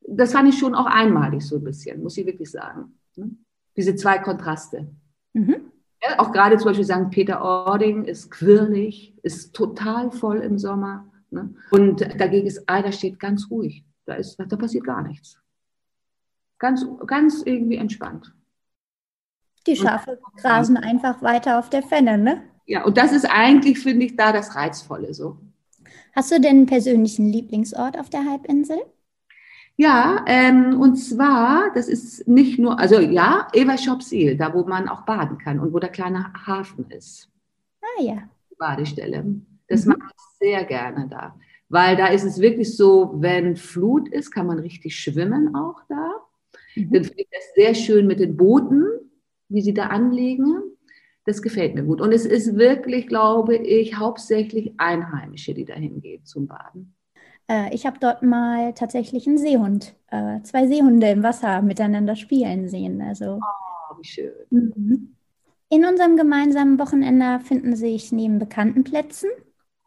das 0.09 0.33
fand 0.33 0.49
ich 0.49 0.59
schon 0.59 0.75
auch 0.75 0.87
einmalig 0.87 1.43
so 1.43 1.57
ein 1.57 1.65
bisschen, 1.65 2.03
muss 2.03 2.17
ich 2.17 2.25
wirklich 2.25 2.51
sagen. 2.51 2.95
Ne? 3.15 3.29
Diese 3.77 3.95
zwei 3.95 4.17
Kontraste. 4.17 4.89
Mhm. 5.35 5.68
Ja, 6.03 6.21
auch 6.21 6.33
gerade 6.33 6.57
zum 6.57 6.67
Beispiel 6.67 6.85
St. 6.85 7.11
Peter-Ording 7.11 8.05
ist 8.05 8.31
quirlig, 8.31 9.15
ist 9.23 9.55
total 9.55 10.11
voll 10.11 10.39
im 10.39 10.59
Sommer. 10.59 11.07
Ne? 11.31 11.55
Und 11.71 12.01
dagegen 12.01 12.47
ist 12.47 12.69
Eider 12.69 12.93
steht 12.93 13.19
ganz 13.19 13.51
ruhig. 13.51 13.85
Da, 14.05 14.15
ist, 14.15 14.37
da 14.39 14.57
passiert 14.57 14.85
gar 14.85 15.03
nichts. 15.03 15.39
Ganz, 16.59 16.87
ganz 17.07 17.43
irgendwie 17.45 17.77
entspannt. 17.77 18.35
Die 19.67 19.77
Schafe 19.77 20.19
grasen 20.41 20.77
einfach 20.77 21.21
weiter 21.21 21.59
auf 21.59 21.69
der 21.69 21.83
Fenne, 21.83 22.17
ne? 22.17 22.43
Ja, 22.67 22.85
und 22.85 22.97
das 22.97 23.13
ist 23.13 23.27
eigentlich, 23.27 23.79
finde 23.79 24.07
ich, 24.07 24.17
da 24.17 24.33
das 24.33 24.55
Reizvolle 24.55 25.13
so. 25.13 25.39
Hast 26.15 26.31
du 26.31 26.41
denn 26.41 26.57
einen 26.57 26.67
persönlichen 26.67 27.29
Lieblingsort 27.29 27.99
auf 27.99 28.09
der 28.09 28.25
Halbinsel? 28.25 28.79
Ja, 29.81 30.25
ähm, 30.27 30.81
und 30.81 30.97
zwar, 30.97 31.73
das 31.73 31.89
ist 31.89 32.27
nicht 32.27 32.59
nur, 32.59 32.79
also 32.79 32.99
ja, 32.99 33.49
Evershopseel, 33.53 34.37
da 34.37 34.53
wo 34.53 34.65
man 34.65 34.89
auch 34.89 35.03
baden 35.03 35.39
kann 35.39 35.61
und 35.61 35.73
wo 35.73 35.79
der 35.79 35.91
kleine 35.91 36.33
Hafen 36.47 36.91
ist. 36.91 37.31
Ah 37.81 38.03
ja. 38.03 38.29
Badestelle. 38.59 39.25
Das 39.69 39.87
mhm. 39.87 39.93
mache 39.93 40.11
ich 40.15 40.39
sehr 40.41 40.65
gerne 40.65 41.07
da. 41.09 41.35
Weil 41.69 41.97
da 41.97 42.09
ist 42.09 42.25
es 42.25 42.41
wirklich 42.41 42.77
so, 42.77 43.15
wenn 43.19 43.57
Flut 43.57 44.09
ist, 44.09 44.33
kann 44.33 44.47
man 44.47 44.59
richtig 44.59 44.97
schwimmen 44.97 45.55
auch 45.55 45.81
da. 45.89 46.13
Mhm. 46.75 46.93
Dann 46.93 47.05
finde 47.05 47.23
ich 47.23 47.29
das 47.31 47.55
sehr 47.55 47.75
schön 47.75 48.07
mit 48.07 48.21
den 48.21 48.37
Booten 48.37 48.85
wie 49.49 49.63
sie 49.63 49.75
da 49.75 49.87
anlegen. 49.87 50.63
Das 51.25 51.43
gefällt 51.43 51.75
mir 51.75 51.85
gut. 51.85 52.01
Und 52.01 52.13
es 52.13 52.25
ist 52.25 52.57
wirklich, 52.57 53.07
glaube 53.07 53.57
ich, 53.57 53.99
hauptsächlich 53.99 54.73
Einheimische, 54.79 55.55
die 55.55 55.65
dahin 55.65 56.01
gehen 56.01 56.25
zum 56.25 56.47
Baden. 56.47 56.95
Äh, 57.49 57.75
ich 57.75 57.87
habe 57.87 57.99
dort 58.01 58.23
mal 58.23 58.75
tatsächlich 58.75 59.27
einen 59.27 59.39
Seehund, 59.39 59.95
äh, 60.11 60.41
zwei 60.43 60.67
Seehunde 60.67 61.11
im 61.11 61.23
Wasser 61.23 61.63
miteinander 61.63 62.17
spielen 62.17 62.69
sehen. 62.69 63.01
Also, 63.03 63.41
oh, 63.41 63.99
wie 63.99 64.07
schön. 64.07 64.33
Mhm. 64.51 65.15
In 65.71 65.85
unserem 65.85 66.17
gemeinsamen 66.17 66.79
Wochenende 66.79 67.41
finden 67.41 67.77
sich 67.77 68.13
neben 68.13 68.39
bekannten 68.39 68.85
Plätzen, 68.85 69.29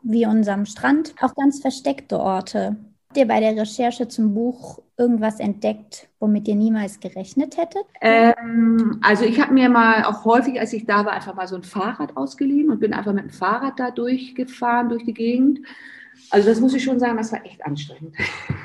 wie 0.03 0.25
unserem 0.25 0.65
Strand, 0.65 1.15
auch 1.21 1.33
ganz 1.35 1.59
versteckte 1.59 2.19
Orte, 2.19 2.77
Habt 3.11 3.17
ihr 3.17 3.27
bei 3.27 3.41
der 3.41 3.57
Recherche 3.57 4.07
zum 4.07 4.33
Buch 4.33 4.79
irgendwas 4.95 5.41
entdeckt, 5.41 6.07
womit 6.21 6.47
ihr 6.47 6.55
niemals 6.55 7.01
gerechnet 7.01 7.57
hättet? 7.57 7.83
Ähm, 7.99 9.01
also 9.01 9.25
ich 9.25 9.41
habe 9.41 9.53
mir 9.53 9.67
mal 9.67 10.05
auch 10.05 10.23
häufig, 10.23 10.57
als 10.57 10.71
ich 10.71 10.85
da 10.85 11.05
war, 11.05 11.11
einfach 11.11 11.35
mal 11.35 11.45
so 11.45 11.57
ein 11.57 11.63
Fahrrad 11.63 12.15
ausgeliehen 12.15 12.71
und 12.71 12.79
bin 12.79 12.93
einfach 12.93 13.11
mit 13.11 13.25
dem 13.25 13.29
Fahrrad 13.29 13.77
da 13.81 13.91
durchgefahren 13.91 14.87
durch 14.87 15.03
die 15.03 15.13
Gegend. 15.13 15.59
Also 16.31 16.49
das 16.49 16.61
muss 16.61 16.73
ich 16.73 16.83
schon 16.83 16.97
sagen, 16.97 17.17
das 17.17 17.31
war 17.33 17.45
echt 17.45 17.63
anstrengend. 17.65 18.15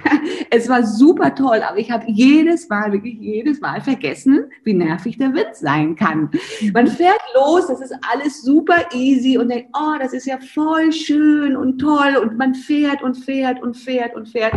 es 0.51 0.69
war 0.69 0.87
super 0.87 1.35
toll, 1.35 1.63
aber 1.69 1.79
ich 1.79 1.91
habe 1.91 2.05
jedes 2.07 2.69
Mal, 2.69 2.93
wirklich 2.93 3.19
jedes 3.19 3.61
Mal 3.61 3.81
vergessen, 3.81 4.45
wie 4.63 4.73
nervig 4.73 5.19
der 5.19 5.35
Wind 5.35 5.55
sein 5.55 5.97
kann. 5.97 6.31
Man 6.73 6.87
fährt 6.87 7.21
los, 7.35 7.67
das 7.67 7.81
ist 7.81 7.95
alles 8.13 8.43
super 8.43 8.87
easy 8.93 9.37
und 9.37 9.49
denkt, 9.49 9.71
oh, 9.77 9.99
das 9.99 10.13
ist 10.13 10.27
ja 10.27 10.39
voll 10.39 10.93
schön 10.93 11.57
und 11.57 11.79
toll 11.79 12.17
und 12.23 12.39
man 12.39 12.55
fährt 12.55 13.03
und 13.03 13.17
fährt 13.17 13.61
und 13.61 13.77
fährt 13.77 14.15
und 14.15 14.29
fährt. 14.29 14.55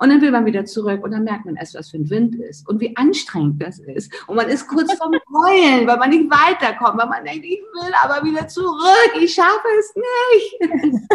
Und 0.00 0.10
dann 0.10 0.22
will 0.22 0.30
man 0.30 0.46
wieder 0.46 0.64
zurück 0.64 1.02
und 1.02 1.10
dann 1.10 1.24
merkt 1.24 1.44
man 1.44 1.56
erst, 1.56 1.74
was 1.74 1.90
für 1.90 1.96
ein 1.96 2.08
Wind 2.08 2.36
ist 2.36 2.68
und 2.68 2.80
wie 2.80 2.96
anstrengend 2.96 3.60
das 3.60 3.80
ist. 3.80 4.12
Und 4.28 4.36
man 4.36 4.48
ist 4.48 4.68
kurz 4.68 4.92
vorm 4.94 5.12
Heulen, 5.34 5.86
weil 5.86 5.96
man 5.96 6.10
nicht 6.10 6.30
weiterkommt, 6.30 6.98
weil 6.98 7.08
man 7.08 7.24
denkt, 7.24 7.44
ich 7.44 7.60
will 7.60 7.92
aber 8.02 8.24
wieder 8.24 8.46
zurück, 8.46 9.12
ich 9.20 9.34
schaffe 9.34 9.66
es 9.78 9.94
nicht. 9.96 11.02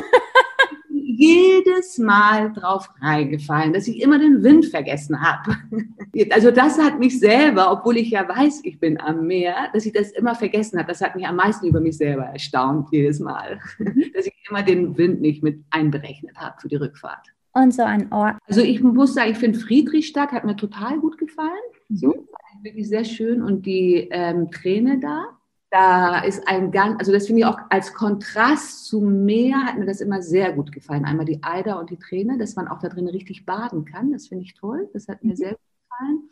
jedes 1.17 1.97
Mal 1.97 2.51
drauf 2.53 2.89
reingefallen, 3.01 3.73
dass 3.73 3.87
ich 3.87 4.01
immer 4.01 4.19
den 4.19 4.43
Wind 4.43 4.65
vergessen 4.65 5.21
habe. 5.21 5.57
Also 6.29 6.51
das 6.51 6.77
hat 6.77 6.99
mich 6.99 7.19
selber, 7.19 7.71
obwohl 7.71 7.97
ich 7.97 8.11
ja 8.11 8.27
weiß, 8.29 8.61
ich 8.65 8.79
bin 8.79 9.01
am 9.01 9.25
Meer, 9.25 9.55
dass 9.73 9.87
ich 9.87 9.93
das 9.93 10.11
immer 10.11 10.35
vergessen 10.35 10.77
habe. 10.77 10.87
Das 10.87 11.01
hat 11.01 11.15
mich 11.15 11.25
am 11.25 11.37
meisten 11.37 11.65
über 11.65 11.79
mich 11.79 11.97
selber 11.97 12.25
erstaunt 12.25 12.89
jedes 12.91 13.19
Mal, 13.19 13.59
mhm. 13.79 14.05
dass 14.13 14.27
ich 14.27 14.33
immer 14.47 14.61
den 14.61 14.95
Wind 14.95 15.21
nicht 15.21 15.41
mit 15.41 15.63
einberechnet 15.71 16.37
habe 16.37 16.55
für 16.61 16.67
die 16.67 16.75
Rückfahrt. 16.75 17.33
Und 17.53 17.73
so 17.73 17.81
ein 17.81 18.11
Ort. 18.11 18.35
Also 18.47 18.61
ich 18.61 18.81
muss 18.81 19.15
sagen, 19.15 19.31
ich 19.31 19.37
finde 19.37 19.57
Friedrichstadt 19.57 20.31
hat 20.31 20.43
mir 20.43 20.55
total 20.55 20.99
gut 20.99 21.17
gefallen. 21.17 21.49
Mhm. 21.89 21.95
So, 21.95 22.27
wirklich 22.61 22.87
sehr 22.87 23.05
schön. 23.05 23.41
Und 23.41 23.65
die 23.65 24.07
ähm, 24.11 24.51
Träne 24.51 24.99
da, 24.99 25.25
da 25.73 26.19
ist 26.19 26.47
ein 26.47 26.69
ganz, 26.69 26.99
also 26.99 27.11
das 27.11 27.25
finde 27.25 27.39
ich 27.41 27.45
auch 27.47 27.57
als 27.71 27.95
Kontrast 27.95 28.85
zu 28.85 29.01
Meer 29.01 29.57
hat 29.65 29.79
mir 29.79 29.87
das 29.87 30.01
immer 30.01 30.21
sehr 30.21 30.53
gut 30.53 30.71
gefallen. 30.71 31.03
Einmal 31.03 31.25
die 31.25 31.41
Eider 31.41 31.79
und 31.79 31.89
die 31.89 31.97
Träne, 31.97 32.37
dass 32.37 32.55
man 32.55 32.67
auch 32.67 32.77
da 32.77 32.89
drin 32.89 33.07
richtig 33.07 33.43
baden 33.47 33.83
kann. 33.83 34.11
Das 34.11 34.27
finde 34.27 34.43
ich 34.43 34.53
toll. 34.53 34.87
Das 34.93 35.07
hat 35.07 35.23
mir 35.23 35.31
mhm. 35.31 35.35
sehr 35.35 35.49
gut 35.53 35.59
gefallen. 35.89 36.29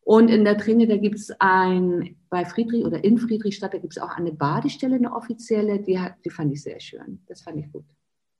Und 0.00 0.28
in 0.30 0.44
der 0.44 0.56
Träne, 0.56 0.86
da 0.86 0.96
gibt 0.96 1.16
es 1.16 1.38
ein, 1.38 2.16
bei 2.30 2.46
Friedrich 2.46 2.86
oder 2.86 3.04
in 3.04 3.18
Friedrichstadt, 3.18 3.74
da 3.74 3.78
gibt 3.78 3.94
es 3.94 4.02
auch 4.02 4.16
eine 4.16 4.32
Badestelle, 4.32 4.96
eine 4.96 5.12
offizielle, 5.12 5.78
die, 5.80 6.00
hat, 6.00 6.14
die 6.24 6.30
fand 6.30 6.50
ich 6.50 6.62
sehr 6.62 6.80
schön. 6.80 7.20
Das 7.26 7.42
fand 7.42 7.58
ich 7.58 7.70
gut. 7.70 7.84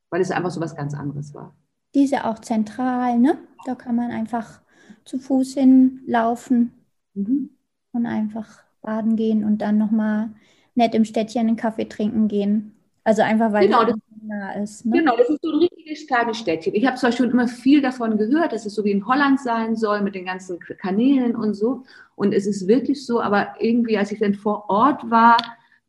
Weil 0.09 0.23
es 0.23 0.31
einfach 0.31 0.51
so 0.51 0.63
was 0.63 0.75
ganz 0.75 0.95
anderes 0.95 1.35
war. 1.35 1.55
Die 1.95 2.05
ist 2.05 2.13
ja 2.13 2.25
auch 2.25 2.39
zentral, 2.39 3.19
ne? 3.19 3.37
Da 3.67 3.75
kann 3.75 3.97
man 3.97 4.11
einfach 4.11 4.63
zu 5.05 5.19
Fuß 5.19 5.55
hinlaufen 5.55 6.73
mhm. 7.13 7.51
und 7.93 8.07
einfach 8.07 8.66
baden 8.87 9.17
gehen 9.17 9.45
und 9.45 9.59
dann 9.59 9.77
nochmal 9.77 10.31
nett 10.75 10.95
im 10.95 11.05
Städtchen 11.05 11.41
einen 11.41 11.57
Kaffee 11.57 11.89
trinken 11.89 12.29
gehen. 12.29 12.73
Also 13.05 13.23
einfach, 13.23 13.53
weil 13.53 13.67
genau, 13.67 13.85
das 13.85 13.97
nah 14.23 14.53
ist. 14.55 14.85
Ne? 14.85 14.99
Genau, 14.99 15.17
das 15.17 15.29
ist 15.29 15.41
so 15.43 15.51
ein 15.51 15.59
richtiges 15.59 16.07
kleines 16.07 16.39
Städtchen. 16.39 16.75
Ich 16.75 16.87
habe 16.87 16.97
zwar 16.97 17.13
schon 17.13 17.31
immer 17.31 17.47
viel 17.47 17.81
davon 17.81 18.19
gehört, 18.19 18.53
dass 18.53 18.67
es 18.67 18.75
so 18.75 18.85
wie 18.85 18.91
in 18.91 19.07
Holland 19.07 19.41
sein 19.41 19.77
soll 19.77 20.01
mit 20.01 20.15
den 20.15 20.25
ganzen 20.25 20.59
Kanälen 20.59 21.37
und 21.37 21.55
so. 21.55 21.85
Und 22.17 22.33
es 22.33 22.47
ist 22.47 22.67
wirklich 22.67 23.07
so, 23.07 23.21
aber 23.21 23.55
irgendwie, 23.61 23.97
als 23.97 24.11
ich 24.11 24.19
dann 24.19 24.35
vor 24.35 24.69
Ort 24.69 25.09
war, 25.11 25.37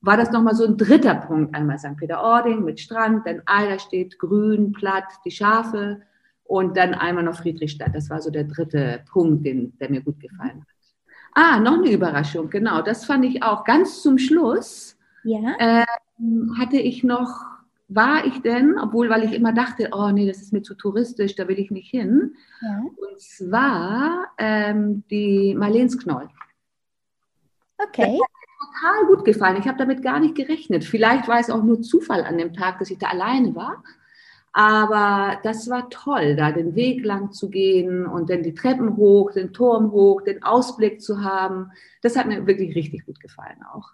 war 0.02 0.18
das 0.18 0.32
nochmal 0.32 0.56
so 0.56 0.66
ein 0.66 0.78
dritter 0.78 1.16
Punkt. 1.16 1.56
Einmal 1.56 1.80
St. 1.80 1.98
Peter-Ording 1.98 2.64
mit 2.64 2.80
Strand, 2.80 3.26
dann 3.26 3.42
Eiderstedt, 3.46 4.20
grün, 4.20 4.72
platt, 4.72 5.06
die 5.26 5.32
Schafe 5.32 6.02
und 6.44 6.78
dann 6.78 6.94
einmal 6.94 7.24
noch 7.24 7.38
Friedrichstadt. 7.38 7.96
Das 7.96 8.10
war 8.10 8.22
so 8.22 8.30
der 8.30 8.44
dritte 8.44 9.04
Punkt, 9.12 9.46
den, 9.46 9.78
der 9.80 9.90
mir 9.90 10.02
gut 10.02 10.20
gefallen 10.20 10.62
hat. 10.62 10.77
Ah, 11.40 11.60
noch 11.60 11.78
eine 11.78 11.92
Überraschung, 11.92 12.50
genau. 12.50 12.82
Das 12.82 13.06
fand 13.06 13.24
ich 13.24 13.44
auch 13.44 13.64
ganz 13.64 14.02
zum 14.02 14.18
Schluss. 14.18 14.98
Ja. 15.24 15.56
Ähm, 15.60 16.58
hatte 16.58 16.78
ich 16.78 17.04
noch, 17.04 17.30
war 17.90 18.26
ich 18.26 18.42
denn, 18.42 18.80
obwohl, 18.80 19.08
weil 19.12 19.24
ich 19.24 19.34
immer 19.34 19.54
dachte, 19.54 19.90
oh 19.92 20.10
nee, 20.10 20.26
das 20.26 20.42
ist 20.42 20.52
mir 20.52 20.64
zu 20.64 20.74
touristisch, 20.74 21.36
da 21.36 21.48
will 21.48 21.60
ich 21.60 21.70
nicht 21.70 21.92
hin. 21.92 22.34
Ja. 22.60 22.80
Und 22.80 23.22
zwar 23.22 24.32
ähm, 24.40 25.04
die 25.12 25.54
Marlensknoll. 25.54 26.28
Okay. 27.78 28.02
Das 28.02 28.08
hat 28.08 28.18
mir 28.18 29.06
total 29.06 29.16
gut 29.16 29.24
gefallen. 29.24 29.58
Ich 29.60 29.68
habe 29.68 29.78
damit 29.78 30.02
gar 30.02 30.20
nicht 30.20 30.34
gerechnet. 30.34 30.86
Vielleicht 30.86 31.28
war 31.28 31.40
es 31.40 31.52
auch 31.52 31.62
nur 31.62 31.84
Zufall 31.84 32.24
an 32.24 32.40
dem 32.40 32.54
Tag, 32.54 32.80
dass 32.80 32.90
ich 32.90 32.98
da 32.98 33.10
alleine 33.10 33.54
war. 33.54 33.84
Aber 34.58 35.38
das 35.44 35.70
war 35.70 35.88
toll, 35.92 36.36
da 36.36 36.52
den 36.52 36.74
Weg 36.74 37.06
lang 37.06 37.32
zu 37.32 37.52
gehen 37.52 38.08
und 38.08 38.32
dann 38.32 38.42
die 38.42 38.56
Treppen 38.56 38.98
hoch, 38.98 39.32
den 39.32 39.54
Turm 39.54 39.92
hoch, 39.92 40.24
den 40.24 40.42
Ausblick 40.42 41.00
zu 41.00 41.24
haben. 41.24 41.70
Das 42.02 42.18
hat 42.18 42.26
mir 42.26 42.48
wirklich 42.48 42.76
richtig 42.76 43.06
gut 43.06 43.20
gefallen 43.20 43.60
auch. 43.72 43.92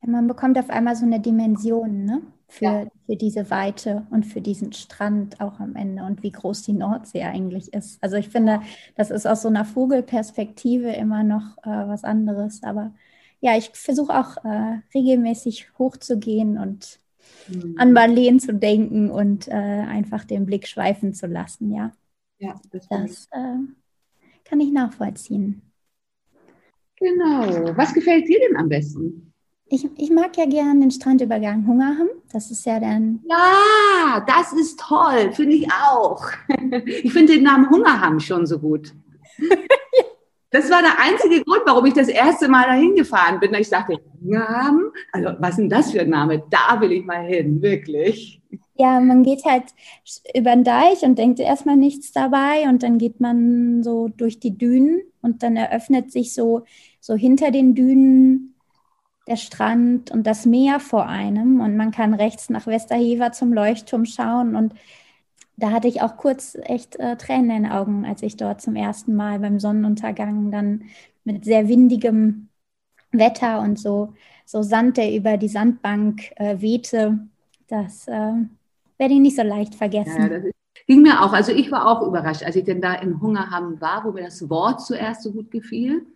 Man 0.00 0.28
bekommt 0.28 0.58
auf 0.58 0.70
einmal 0.70 0.96
so 0.96 1.04
eine 1.04 1.20
Dimension 1.20 2.06
ne? 2.06 2.22
für, 2.48 2.64
ja. 2.64 2.86
für 3.04 3.16
diese 3.16 3.50
Weite 3.50 4.06
und 4.08 4.24
für 4.24 4.40
diesen 4.40 4.72
Strand 4.72 5.42
auch 5.42 5.60
am 5.60 5.76
Ende 5.76 6.04
und 6.04 6.22
wie 6.22 6.32
groß 6.32 6.62
die 6.62 6.72
Nordsee 6.72 7.24
eigentlich 7.24 7.74
ist. 7.74 8.02
Also 8.02 8.16
ich 8.16 8.30
finde, 8.30 8.62
das 8.94 9.10
ist 9.10 9.26
aus 9.26 9.42
so 9.42 9.48
einer 9.48 9.66
Vogelperspektive 9.66 10.90
immer 10.92 11.22
noch 11.22 11.58
äh, 11.58 11.86
was 11.86 12.02
anderes. 12.02 12.62
Aber 12.62 12.94
ja, 13.40 13.58
ich 13.58 13.72
versuche 13.74 14.18
auch 14.18 14.42
äh, 14.42 14.78
regelmäßig 14.94 15.68
hochzugehen 15.78 16.56
und 16.56 16.98
mhm. 17.48 17.74
an 17.78 17.92
Marleen 17.92 18.40
zu 18.40 18.54
denken 18.54 19.10
und 19.10 19.48
äh, 19.48 19.52
einfach 19.52 20.24
den 20.24 20.46
Blick 20.46 20.66
schweifen 20.66 21.14
zu 21.14 21.26
lassen, 21.26 21.72
ja. 21.72 21.92
Ja, 22.38 22.60
das, 22.70 22.88
das 22.88 23.28
äh, 23.32 23.58
kann 24.44 24.60
ich 24.60 24.72
nachvollziehen. 24.72 25.62
Genau. 26.96 27.76
Was 27.76 27.92
gefällt 27.94 28.28
dir 28.28 28.40
denn 28.40 28.56
am 28.56 28.68
besten? 28.68 29.32
Ich, 29.68 29.88
ich 29.96 30.10
mag 30.10 30.36
ja 30.36 30.46
gerne 30.46 30.80
den 30.80 30.90
Strandübergang 30.90 31.66
Hungerham. 31.66 32.08
Das 32.32 32.50
ist 32.50 32.64
ja 32.66 32.78
dann. 32.78 33.20
Ja, 33.28 34.24
das 34.26 34.52
ist 34.52 34.78
toll, 34.78 35.32
finde 35.32 35.56
ich 35.56 35.68
auch. 35.72 36.30
Ich 37.02 37.12
finde 37.12 37.34
den 37.34 37.44
Namen 37.44 37.68
Hungerham 37.70 38.20
schon 38.20 38.46
so 38.46 38.58
gut. 38.58 38.94
Das 40.50 40.70
war 40.70 40.80
der 40.80 40.98
einzige 41.00 41.42
Grund, 41.42 41.62
warum 41.66 41.84
ich 41.86 41.94
das 41.94 42.08
erste 42.08 42.48
Mal 42.48 42.66
dahin 42.66 42.94
gefahren 42.94 43.40
bin. 43.40 43.52
Ich 43.54 43.68
dachte, 43.68 43.98
Namen, 44.20 44.92
also 45.12 45.30
was 45.40 45.50
ist 45.50 45.58
denn 45.58 45.68
das 45.68 45.90
für 45.90 46.00
ein 46.00 46.10
Name? 46.10 46.42
Da 46.50 46.80
will 46.80 46.92
ich 46.92 47.04
mal 47.04 47.24
hin, 47.24 47.60
wirklich. 47.60 48.40
Ja, 48.78 49.00
man 49.00 49.22
geht 49.22 49.44
halt 49.44 49.64
über 50.34 50.50
den 50.50 50.62
Deich 50.62 51.02
und 51.02 51.18
denkt 51.18 51.40
erstmal 51.40 51.76
nichts 51.76 52.12
dabei 52.12 52.68
und 52.68 52.82
dann 52.82 52.98
geht 52.98 53.20
man 53.20 53.82
so 53.82 54.08
durch 54.08 54.38
die 54.38 54.56
Dünen 54.56 55.00
und 55.22 55.42
dann 55.42 55.56
eröffnet 55.56 56.12
sich 56.12 56.34
so, 56.34 56.64
so 57.00 57.14
hinter 57.14 57.50
den 57.50 57.74
Dünen 57.74 58.54
der 59.26 59.36
Strand 59.36 60.10
und 60.10 60.26
das 60.26 60.46
Meer 60.46 60.78
vor 60.78 61.06
einem 61.06 61.60
und 61.60 61.76
man 61.76 61.90
kann 61.90 62.14
rechts 62.14 62.48
nach 62.48 62.66
Westerhever 62.66 63.32
zum 63.32 63.52
Leuchtturm 63.52 64.04
schauen 64.04 64.54
und 64.54 64.74
da 65.56 65.70
hatte 65.70 65.88
ich 65.88 66.02
auch 66.02 66.16
kurz 66.16 66.56
echt 66.62 66.96
äh, 66.96 67.16
Tränen 67.16 67.50
in 67.50 67.62
den 67.64 67.72
Augen, 67.72 68.04
als 68.04 68.22
ich 68.22 68.36
dort 68.36 68.60
zum 68.60 68.76
ersten 68.76 69.14
Mal 69.14 69.38
beim 69.38 69.58
Sonnenuntergang 69.58 70.50
dann 70.50 70.84
mit 71.24 71.44
sehr 71.44 71.68
windigem 71.68 72.48
Wetter 73.12 73.60
und 73.60 73.78
so, 73.78 74.12
so 74.44 74.62
Sand, 74.62 74.96
der 74.96 75.14
über 75.14 75.36
die 75.36 75.48
Sandbank 75.48 76.32
äh, 76.36 76.60
wehte. 76.60 77.18
Das 77.68 78.06
äh, 78.06 78.32
werde 78.98 79.14
ich 79.14 79.20
nicht 79.20 79.36
so 79.36 79.42
leicht 79.42 79.74
vergessen. 79.74 80.22
Ja, 80.22 80.28
das 80.28 80.44
ging 80.86 81.02
mir 81.02 81.22
auch. 81.22 81.32
Also 81.32 81.52
ich 81.52 81.70
war 81.72 81.86
auch 81.86 82.06
überrascht, 82.06 82.42
als 82.42 82.56
ich 82.56 82.64
denn 82.64 82.80
da 82.80 82.94
in 82.94 83.20
Hungerham 83.20 83.80
war, 83.80 84.04
wo 84.04 84.12
mir 84.12 84.24
das 84.24 84.48
Wort 84.48 84.82
zuerst 84.82 85.22
so 85.22 85.32
gut 85.32 85.50
gefiel. 85.50 86.06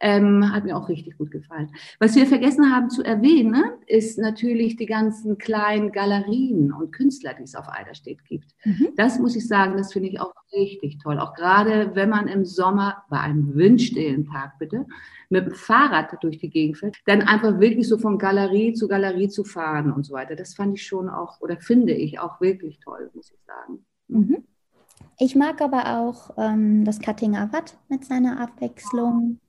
Ähm, 0.00 0.52
hat 0.52 0.64
mir 0.64 0.76
auch 0.76 0.88
richtig 0.88 1.18
gut 1.18 1.30
gefallen. 1.30 1.70
Was 1.98 2.14
wir 2.14 2.26
vergessen 2.26 2.72
haben 2.72 2.88
zu 2.88 3.02
erwähnen, 3.02 3.64
ist 3.86 4.18
natürlich 4.18 4.76
die 4.76 4.86
ganzen 4.86 5.38
kleinen 5.38 5.90
Galerien 5.90 6.72
und 6.72 6.92
Künstler, 6.92 7.34
die 7.34 7.42
es 7.42 7.56
auf 7.56 7.68
Eiderstedt 7.68 8.24
gibt. 8.24 8.54
Mhm. 8.64 8.88
Das 8.96 9.18
muss 9.18 9.34
ich 9.34 9.46
sagen, 9.46 9.76
das 9.76 9.92
finde 9.92 10.08
ich 10.08 10.20
auch 10.20 10.32
richtig 10.52 10.98
toll. 10.98 11.18
Auch 11.18 11.34
gerade, 11.34 11.94
wenn 11.94 12.10
man 12.10 12.28
im 12.28 12.44
Sommer, 12.44 13.02
bei 13.10 13.20
einem 13.20 13.54
windstillen 13.54 14.26
Tag 14.26 14.58
bitte, 14.58 14.86
mit 15.30 15.46
dem 15.46 15.52
Fahrrad 15.52 16.16
durch 16.22 16.38
die 16.38 16.50
Gegend 16.50 16.78
fährt, 16.78 16.96
dann 17.06 17.22
einfach 17.22 17.58
wirklich 17.60 17.88
so 17.88 17.98
von 17.98 18.18
Galerie 18.18 18.72
zu 18.72 18.88
Galerie 18.88 19.28
zu 19.28 19.44
fahren 19.44 19.92
und 19.92 20.04
so 20.04 20.14
weiter. 20.14 20.36
Das 20.36 20.54
fand 20.54 20.74
ich 20.74 20.86
schon 20.86 21.08
auch, 21.08 21.40
oder 21.40 21.56
finde 21.58 21.92
ich 21.92 22.18
auch 22.18 22.40
wirklich 22.40 22.78
toll, 22.80 23.10
muss 23.14 23.30
ich 23.30 23.40
sagen. 23.44 23.84
Mhm. 24.08 24.44
Ich 25.18 25.34
mag 25.34 25.60
aber 25.60 25.98
auch 25.98 26.30
ähm, 26.38 26.84
das 26.84 27.00
Cuttinger 27.00 27.52
Watt 27.52 27.76
mit 27.88 28.04
seiner 28.04 28.40
Abwechslung 28.40 29.40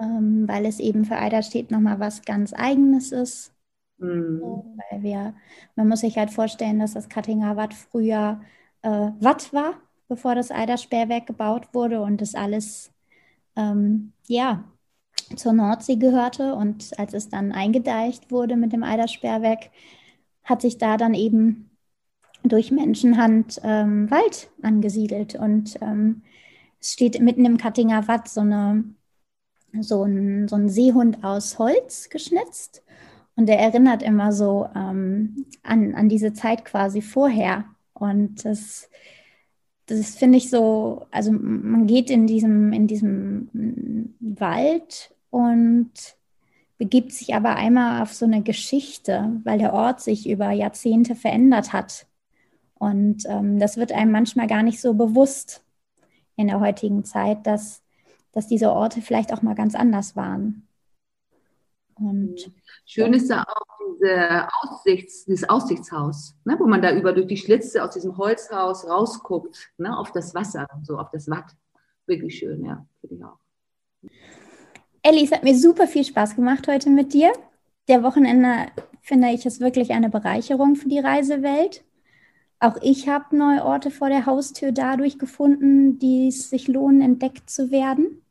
ähm, 0.00 0.48
weil 0.48 0.66
es 0.66 0.80
eben 0.80 1.04
für 1.04 1.16
Eiderstedt 1.16 1.70
nochmal 1.70 2.00
was 2.00 2.22
ganz 2.22 2.52
Eigenes 2.52 3.12
ist. 3.12 3.52
Mhm. 3.98 4.40
Weil 4.90 5.02
wir, 5.02 5.34
man 5.76 5.88
muss 5.88 6.00
sich 6.00 6.16
halt 6.16 6.30
vorstellen, 6.30 6.78
dass 6.78 6.94
das 6.94 7.08
Kattinger 7.08 7.56
Watt 7.56 7.74
früher 7.74 8.40
äh, 8.82 9.10
Watt 9.20 9.52
war, 9.52 9.74
bevor 10.08 10.34
das 10.34 10.50
Eidersperrwerk 10.50 11.26
gebaut 11.26 11.68
wurde 11.74 12.00
und 12.00 12.20
das 12.20 12.34
alles, 12.34 12.92
ähm, 13.56 14.12
ja, 14.26 14.64
zur 15.36 15.52
Nordsee 15.52 15.96
gehörte. 15.96 16.54
Und 16.54 16.98
als 16.98 17.14
es 17.14 17.28
dann 17.28 17.52
eingedeicht 17.52 18.30
wurde 18.30 18.56
mit 18.56 18.72
dem 18.72 18.82
Eidersperrwerk, 18.82 19.70
hat 20.44 20.62
sich 20.62 20.78
da 20.78 20.96
dann 20.96 21.14
eben 21.14 21.70
durch 22.42 22.70
Menschenhand 22.70 23.60
ähm, 23.62 24.10
Wald 24.10 24.50
angesiedelt. 24.62 25.34
Und 25.34 25.76
ähm, 25.82 26.22
es 26.80 26.92
steht 26.92 27.20
mitten 27.20 27.44
im 27.44 27.58
Kattinger 27.58 28.08
Watt 28.08 28.28
so 28.28 28.40
eine 28.40 28.84
so 29.80 30.04
ein, 30.04 30.48
so 30.48 30.56
ein 30.56 30.68
Seehund 30.68 31.24
aus 31.24 31.58
Holz 31.58 32.08
geschnitzt. 32.08 32.82
Und 33.36 33.46
der 33.46 33.58
erinnert 33.58 34.02
immer 34.02 34.32
so 34.32 34.68
ähm, 34.74 35.46
an, 35.62 35.94
an 35.94 36.08
diese 36.08 36.32
Zeit 36.32 36.64
quasi 36.64 37.00
vorher. 37.00 37.64
Und 37.94 38.44
das, 38.44 38.90
das 39.86 40.16
finde 40.16 40.38
ich 40.38 40.50
so, 40.50 41.06
also 41.10 41.32
man 41.32 41.86
geht 41.86 42.10
in 42.10 42.26
diesem, 42.26 42.72
in 42.72 42.86
diesem 42.86 44.14
Wald 44.20 45.14
und 45.30 45.90
begibt 46.78 47.12
sich 47.12 47.34
aber 47.34 47.56
einmal 47.56 48.02
auf 48.02 48.12
so 48.14 48.24
eine 48.24 48.42
Geschichte, 48.42 49.40
weil 49.44 49.58
der 49.58 49.74
Ort 49.74 50.00
sich 50.00 50.28
über 50.28 50.50
Jahrzehnte 50.50 51.14
verändert 51.14 51.72
hat. 51.72 52.06
Und 52.74 53.24
ähm, 53.28 53.58
das 53.58 53.76
wird 53.76 53.92
einem 53.92 54.10
manchmal 54.10 54.46
gar 54.46 54.62
nicht 54.62 54.80
so 54.80 54.94
bewusst 54.94 55.62
in 56.36 56.46
der 56.46 56.60
heutigen 56.60 57.04
Zeit, 57.04 57.46
dass 57.46 57.79
dass 58.32 58.46
diese 58.46 58.70
Orte 58.70 59.02
vielleicht 59.02 59.32
auch 59.32 59.42
mal 59.42 59.54
ganz 59.54 59.74
anders 59.74 60.16
waren. 60.16 60.66
Und 61.94 62.52
Schön 62.86 63.12
ist 63.12 63.30
da 63.30 63.42
auch 63.42 63.78
diese 63.94 64.48
Aussichts, 64.62 65.24
dieses 65.26 65.48
Aussichtshaus, 65.48 66.34
ne, 66.44 66.56
wo 66.58 66.66
man 66.66 66.82
da 66.82 66.92
über 66.92 67.12
durch 67.12 67.26
die 67.26 67.36
Schlitze 67.36 67.84
aus 67.84 67.94
diesem 67.94 68.16
Holzhaus 68.16 68.88
rausguckt, 68.88 69.70
ne, 69.78 69.96
auf 69.96 70.12
das 70.12 70.34
Wasser, 70.34 70.66
so 70.82 70.98
auf 70.98 71.10
das 71.10 71.28
Watt. 71.28 71.56
Wirklich 72.06 72.38
schön, 72.38 72.64
ja, 72.64 72.84
finde 73.00 73.16
ich 73.16 73.24
auch. 73.24 73.38
Elli, 75.02 75.24
es 75.24 75.32
hat 75.32 75.44
mir 75.44 75.56
super 75.56 75.86
viel 75.86 76.04
Spaß 76.04 76.36
gemacht 76.36 76.66
heute 76.68 76.90
mit 76.90 77.12
dir. 77.12 77.32
Der 77.88 78.02
Wochenende 78.02 78.70
finde 79.02 79.28
ich 79.30 79.46
ist 79.46 79.60
wirklich 79.60 79.92
eine 79.92 80.10
Bereicherung 80.10 80.76
für 80.76 80.88
die 80.88 80.98
Reisewelt. 80.98 81.84
Auch 82.60 82.76
ich 82.82 83.08
habe 83.08 83.34
neue 83.34 83.64
Orte 83.64 83.90
vor 83.90 84.10
der 84.10 84.26
Haustür 84.26 84.70
dadurch 84.70 85.18
gefunden, 85.18 85.98
die 85.98 86.28
es 86.28 86.50
sich 86.50 86.68
lohnen, 86.68 87.00
entdeckt 87.00 87.48
zu 87.48 87.70
werden. 87.70 88.22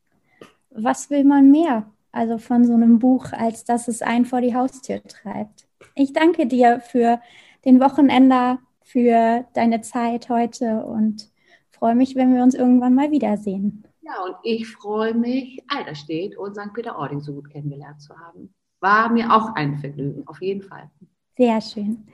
Was 0.70 1.10
will 1.10 1.24
man 1.24 1.50
mehr? 1.50 1.92
Also 2.12 2.38
von 2.38 2.64
so 2.64 2.74
einem 2.74 3.00
Buch, 3.00 3.32
als 3.32 3.66
dass 3.66 3.88
es 3.88 4.04
einen 4.04 4.26
vor 4.26 4.42
die 4.42 4.54
Haustür 4.56 5.02
treibt. 5.04 5.68
Ich 5.96 6.14
danke 6.14 6.46
dir 6.46 6.80
für 6.80 7.20
den 7.66 7.80
Wochenender, 7.80 8.60
für 8.84 9.46
deine 9.56 9.82
Zeit 9.82 10.30
heute 10.30 10.86
und 10.86 11.30
freue 11.72 11.96
mich, 11.96 12.16
wenn 12.16 12.34
wir 12.36 12.44
uns 12.44 12.54
irgendwann 12.54 12.94
mal 12.94 13.10
wiedersehen. 13.10 13.84
Ja, 14.02 14.24
und 14.26 14.36
ich 14.44 14.68
freue 14.68 15.16
mich, 15.16 15.60
Eiderstedt 15.68 16.38
und 16.38 16.56
St. 16.56 16.74
Peter-Ording 16.74 17.22
so 17.22 17.34
gut 17.34 17.50
kennengelernt 17.50 18.02
zu 18.02 18.18
haben. 18.18 18.54
War 18.80 19.10
mir 19.10 19.34
auch 19.34 19.56
ein 19.56 19.78
Vergnügen, 19.78 20.28
auf 20.28 20.42
jeden 20.42 20.62
Fall. 20.62 20.90
Sehr 21.38 21.62
schön. 21.62 22.08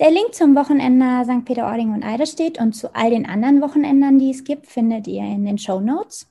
Der 0.00 0.10
Link 0.10 0.34
zum 0.34 0.56
Wochenender 0.56 1.24
St. 1.24 1.44
Peter-Ording 1.44 1.92
und 1.92 2.02
Eiderstedt 2.02 2.58
und 2.58 2.72
zu 2.72 2.94
all 2.94 3.10
den 3.10 3.26
anderen 3.26 3.60
Wochenendern, 3.60 4.18
die 4.18 4.30
es 4.30 4.44
gibt, 4.44 4.66
findet 4.66 5.06
ihr 5.06 5.22
in 5.22 5.44
den 5.44 5.58
Show 5.58 5.78
Notes. 5.78 6.26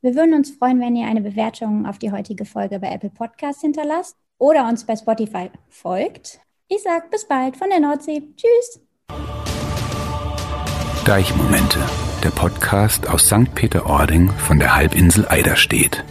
Wir 0.00 0.14
würden 0.14 0.32
uns 0.32 0.52
freuen, 0.52 0.78
wenn 0.78 0.94
ihr 0.94 1.08
eine 1.08 1.20
Bewertung 1.20 1.86
auf 1.86 1.98
die 1.98 2.12
heutige 2.12 2.44
Folge 2.44 2.78
bei 2.78 2.92
Apple 2.92 3.10
Podcasts 3.10 3.62
hinterlasst 3.62 4.16
oder 4.38 4.68
uns 4.68 4.84
bei 4.84 4.94
Spotify 4.94 5.50
folgt. 5.68 6.38
Ich 6.68 6.84
sage 6.84 7.06
bis 7.10 7.26
bald 7.26 7.56
von 7.56 7.68
der 7.68 7.80
Nordsee. 7.80 8.22
Tschüss. 8.36 8.80
Deichmomente, 11.04 11.80
der 12.22 12.30
Podcast 12.30 13.08
aus 13.08 13.26
St. 13.26 13.52
Peter-Ording 13.56 14.28
von 14.30 14.60
der 14.60 14.76
Halbinsel 14.76 15.26
Eiderstedt. 15.28 16.04